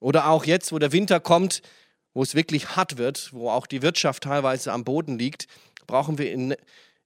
Oder 0.00 0.28
auch 0.28 0.44
jetzt, 0.44 0.72
wo 0.72 0.80
der 0.80 0.90
Winter 0.90 1.20
kommt, 1.20 1.62
wo 2.14 2.22
es 2.22 2.34
wirklich 2.34 2.76
hart 2.76 2.98
wird, 2.98 3.32
wo 3.32 3.50
auch 3.50 3.66
die 3.66 3.82
Wirtschaft 3.82 4.24
teilweise 4.24 4.72
am 4.72 4.84
Boden 4.84 5.18
liegt, 5.18 5.46
brauchen 5.86 6.18
wir 6.18 6.32
in, 6.32 6.54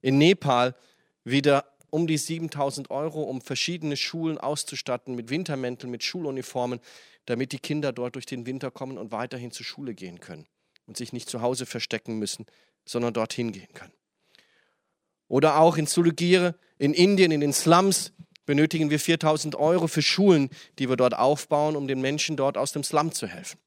in 0.01 0.17
Nepal 0.17 0.75
wieder 1.23 1.65
um 1.89 2.07
die 2.07 2.17
7000 2.17 2.91
Euro, 2.91 3.23
um 3.23 3.41
verschiedene 3.41 3.97
Schulen 3.97 4.37
auszustatten 4.37 5.15
mit 5.15 5.29
Wintermänteln, 5.29 5.89
mit 5.89 6.03
Schuluniformen, 6.03 6.79
damit 7.25 7.51
die 7.51 7.59
Kinder 7.59 7.93
dort 7.93 8.15
durch 8.15 8.25
den 8.25 8.45
Winter 8.45 8.71
kommen 8.71 8.97
und 8.97 9.11
weiterhin 9.11 9.51
zur 9.51 9.65
Schule 9.65 9.93
gehen 9.93 10.19
können 10.19 10.45
und 10.85 10.97
sich 10.97 11.13
nicht 11.13 11.29
zu 11.29 11.41
Hause 11.41 11.65
verstecken 11.65 12.19
müssen, 12.19 12.45
sondern 12.85 13.13
dorthin 13.13 13.51
gehen 13.51 13.73
können. 13.73 13.93
Oder 15.27 15.59
auch 15.59 15.77
in 15.77 15.87
Sulugire, 15.87 16.55
in 16.77 16.93
Indien, 16.93 17.31
in 17.31 17.41
den 17.41 17.53
Slums, 17.53 18.11
benötigen 18.45 18.91
wir 18.91 18.99
4000 18.99 19.55
Euro 19.55 19.87
für 19.87 20.03
Schulen, 20.03 20.49
die 20.77 20.87
wir 20.87 20.97
dort 20.97 21.15
aufbauen, 21.15 21.75
um 21.75 21.87
den 21.87 21.99
Menschen 21.99 22.37
dort 22.37 22.57
aus 22.57 22.73
dem 22.73 22.83
Slum 22.83 23.11
zu 23.11 23.27
helfen. 23.27 23.57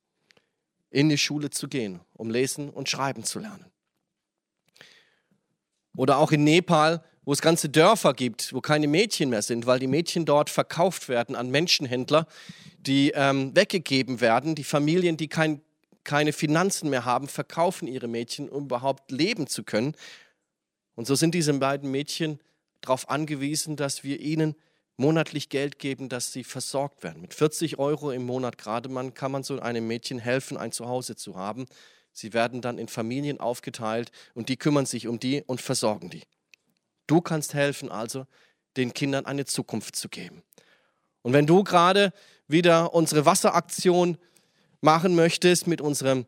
In 0.91 1.09
die 1.09 1.19
Schule 1.19 1.51
zu 1.51 1.69
gehen, 1.69 2.01
um 2.15 2.31
lesen 2.31 2.71
und 2.71 2.89
schreiben 2.89 3.25
zu 3.25 3.39
lernen. 3.39 3.67
Oder 5.97 6.19
auch 6.19 6.33
in 6.33 6.45
Nepal, 6.45 7.03
wo 7.25 7.33
es 7.33 7.43
ganze 7.43 7.69
Dörfer 7.69 8.15
gibt, 8.15 8.55
wo 8.55 8.61
keine 8.61 8.87
Mädchen 8.87 9.29
mehr 9.29 9.43
sind, 9.43 9.67
weil 9.67 9.79
die 9.79 9.87
Mädchen 9.87 10.25
dort 10.25 10.49
verkauft 10.49 11.09
werden 11.11 11.37
an 11.37 11.51
Menschenhändler, 11.51 12.27
die 12.79 13.13
ähm, 13.15 13.55
weggegeben 13.55 14.21
werden. 14.23 14.55
Die 14.55 14.65
Familien, 14.65 15.17
die 15.17 15.29
kein, 15.29 15.61
keine 16.05 16.33
Finanzen 16.33 16.89
mehr 16.89 17.05
haben, 17.05 17.29
verkaufen 17.29 17.87
ihre 17.87 18.09
Mädchen, 18.09 18.49
um 18.49 18.65
überhaupt 18.65 19.11
leben 19.11 19.47
zu 19.47 19.63
können. 19.63 19.95
Und 20.95 21.07
so 21.07 21.15
sind 21.15 21.35
diese 21.35 21.53
beiden 21.53 21.91
Mädchen 21.91 22.41
darauf 22.81 23.11
angewiesen, 23.11 23.77
dass 23.77 24.05
wir 24.05 24.21
ihnen 24.21 24.55
monatlich 24.99 25.49
Geld 25.49 25.79
geben, 25.79 26.09
dass 26.09 26.33
sie 26.33 26.45
versorgt 26.45 27.03
werden. 27.03 27.23
Mit 27.23 27.33
40 27.33 27.79
Euro 27.79 28.11
im 28.11 28.27
Monat 28.27 28.59
gerade 28.59 28.89
man 28.89 29.15
kann 29.15 29.33
man 29.33 29.45
so 29.45 29.59
einem 29.59 29.87
Mädchen 29.87 30.19
helfen, 30.19 30.57
ein 30.57 30.73
Zuhause 30.73 31.17
zu 31.17 31.37
haben. 31.37 31.67
Sie 32.13 32.33
werden 32.33 32.61
dann 32.61 32.79
in 32.79 32.89
Familien 32.89 33.41
aufgeteilt 33.41 34.11
und 34.35 34.49
die 34.49 34.57
kümmern 34.57 34.87
sich 34.87 35.07
um 35.07 35.21
die 35.21 35.43
und 35.47 35.61
versorgen 35.61 36.11
die. 36.11 36.25
Du 37.07 37.21
kannst 37.21 37.55
helfen 37.55 37.91
also, 37.91 38.27
den 38.77 38.93
Kindern 38.93 39.25
eine 39.25 39.45
Zukunft 39.45 39.97
zu 39.97 40.09
geben. 40.09 40.43
Und 41.23 41.33
wenn 41.33 41.47
du 41.47 41.65
gerade 41.65 42.13
wieder 42.49 42.93
unsere 42.93 43.25
Wasseraktion 43.25 44.19
machen 44.81 45.15
möchtest 45.15 45.67
mit 45.67 45.81
unserem 45.81 46.27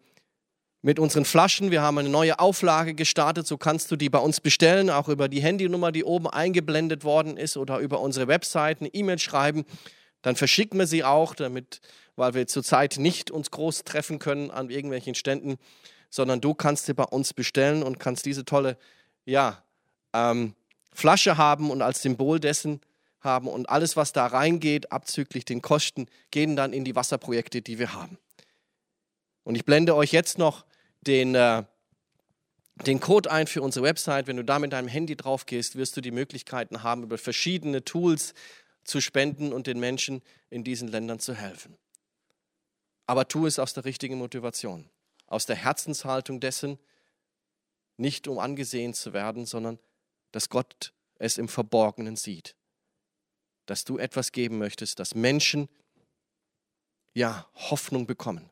mit 0.83 0.99
unseren 0.99 1.25
Flaschen. 1.25 1.71
Wir 1.71 1.83
haben 1.83 1.99
eine 1.99 2.09
neue 2.09 2.39
Auflage 2.39 2.95
gestartet, 2.95 3.47
so 3.47 3.59
kannst 3.59 3.91
du 3.91 3.97
die 3.97 4.09
bei 4.09 4.19
uns 4.19 4.41
bestellen, 4.41 4.91
auch 4.91 5.09
über 5.09 5.29
die 5.29 5.43
Handynummer, 5.43 5.93
die 5.93 6.05
oben 6.05 6.27
eingeblendet 6.27 7.05
worden 7.05 7.37
ist 7.37 7.57
oder 7.57 7.79
über 7.79 8.01
unsere 8.01 8.29
Website 8.29 8.81
eine 8.81 8.89
E-Mail 8.95 9.19
schreiben. 9.19 9.65
Dann 10.23 10.37
verschicken 10.37 10.79
wir 10.79 10.87
sie 10.87 11.05
auch, 11.05 11.35
damit, 11.35 11.81
weil 12.17 12.35
wir 12.35 12.47
zurzeit 12.47 12.97
nicht 12.99 13.31
uns 13.31 13.51
groß 13.51 13.85
treffen 13.85 14.19
können 14.19 14.51
an 14.51 14.71
irgendwelchen 14.71 15.15
Ständen, 15.15 15.57
sondern 16.09 16.41
du 16.41 16.55
kannst 16.55 16.87
sie 16.87 16.95
bei 16.95 17.05
uns 17.05 17.35
bestellen 17.35 17.83
und 17.83 17.99
kannst 17.99 18.27
diese 18.27 18.45
tolle, 18.45 18.77
ja, 19.25 19.63
ähm, 20.13 20.55
Flasche 20.93 21.37
haben 21.37 21.71
und 21.71 21.83
als 21.83 22.03
Symbol 22.03 22.41
dessen 22.41 22.81
haben 23.21 23.49
und 23.49 23.69
alles, 23.69 23.97
was 23.97 24.13
da 24.13 24.27
reingeht, 24.27 24.91
abzüglich 24.91 25.45
den 25.45 25.63
Kosten, 25.63 26.07
gehen 26.31 26.57
dann 26.57 26.73
in 26.73 26.85
die 26.85 26.97
Wasserprojekte, 26.97 27.63
die 27.63 27.79
wir 27.79 27.95
haben. 27.95 28.19
Und 29.45 29.55
ich 29.55 29.65
blende 29.65 29.95
euch 29.95 30.11
jetzt 30.13 30.39
noch 30.39 30.65
den, 31.07 31.35
äh, 31.35 31.65
den 32.87 33.01
Code 33.01 33.31
ein 33.31 33.47
für 33.47 33.63
unsere 33.63 33.85
Website. 33.85 34.27
Wenn 34.27 34.37
du 34.37 34.45
da 34.45 34.59
mit 34.59 34.73
deinem 34.73 34.89
Handy 34.89 35.17
drauf 35.17 35.47
gehst, 35.47 35.77
wirst 35.77 35.97
du 35.97 36.01
die 36.01 36.11
Möglichkeiten 36.11 36.83
haben, 36.83 37.03
über 37.03 37.19
verschiedene 37.19 37.85
Tools 37.85 38.35
zu 38.85 39.01
spenden 39.01 39.53
und 39.53 39.67
den 39.67 39.79
Menschen 39.79 40.23
in 40.49 40.65
diesen 40.65 40.89
Ländern 40.89 41.21
zu 41.21 41.35
helfen. 41.35 41.77
Aber 43.07 43.29
tu 43.29 43.47
es 43.47 43.59
aus 43.59 43.75
der 43.75 43.85
richtigen 43.85 44.17
Motivation, 44.19 44.89
aus 45.27 45.47
der 45.47 45.57
Herzenshaltung 45.57 46.41
dessen, 46.41 46.79
nicht 47.97 48.29
um 48.29 48.39
angesehen 48.39 48.95
zu 48.95 49.13
werden, 49.13 49.47
sondern 49.47 49.79
dass 50.33 50.49
Gott 50.49 50.93
es 51.19 51.39
im 51.39 51.49
Verborgenen 51.49 52.17
sieht. 52.17 52.57
Dass 53.67 53.85
du 53.85 53.99
etwas 53.99 54.33
geben 54.33 54.59
möchtest, 54.59 54.99
dass 54.99 55.15
Menschen 55.15 55.69
ja 57.13 57.49
Hoffnung 57.55 58.07
bekommen, 58.07 58.49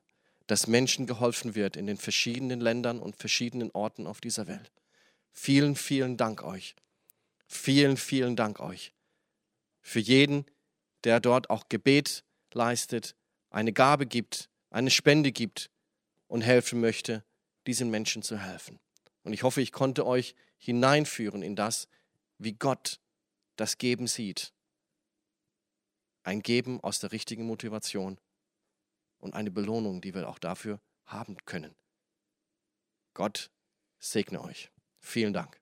dass 0.48 0.66
Menschen 0.66 1.06
geholfen 1.06 1.54
wird 1.54 1.76
in 1.76 1.86
den 1.86 1.98
verschiedenen 1.98 2.60
Ländern 2.60 2.98
und 2.98 3.14
verschiedenen 3.14 3.70
Orten 3.70 4.06
auf 4.06 4.20
dieser 4.20 4.46
Welt. 4.48 4.72
Vielen, 5.30 5.76
vielen 5.76 6.16
Dank 6.16 6.42
euch. 6.42 6.74
Vielen, 7.46 7.96
vielen 7.96 8.34
Dank 8.34 8.58
euch. 8.58 8.92
Für 9.82 10.00
jeden, 10.00 10.46
der 11.04 11.20
dort 11.20 11.50
auch 11.50 11.68
Gebet 11.68 12.24
leistet, 12.52 13.14
eine 13.50 13.72
Gabe 13.72 14.06
gibt, 14.06 14.48
eine 14.70 14.90
Spende 14.90 15.32
gibt 15.32 15.70
und 16.28 16.40
helfen 16.40 16.80
möchte, 16.80 17.24
diesen 17.66 17.90
Menschen 17.90 18.22
zu 18.22 18.38
helfen. 18.38 18.80
Und 19.24 19.34
ich 19.34 19.42
hoffe, 19.42 19.60
ich 19.60 19.72
konnte 19.72 20.06
euch 20.06 20.34
hineinführen 20.56 21.42
in 21.42 21.56
das, 21.56 21.88
wie 22.38 22.54
Gott 22.54 23.00
das 23.56 23.76
Geben 23.76 24.06
sieht. 24.06 24.54
Ein 26.22 26.40
Geben 26.40 26.80
aus 26.80 27.00
der 27.00 27.12
richtigen 27.12 27.44
Motivation 27.44 28.18
und 29.18 29.34
eine 29.34 29.50
Belohnung, 29.50 30.00
die 30.00 30.14
wir 30.14 30.28
auch 30.28 30.38
dafür 30.38 30.80
haben 31.04 31.36
können. 31.44 31.74
Gott 33.14 33.50
segne 33.98 34.42
euch. 34.42 34.70
Vielen 35.00 35.32
Dank. 35.32 35.60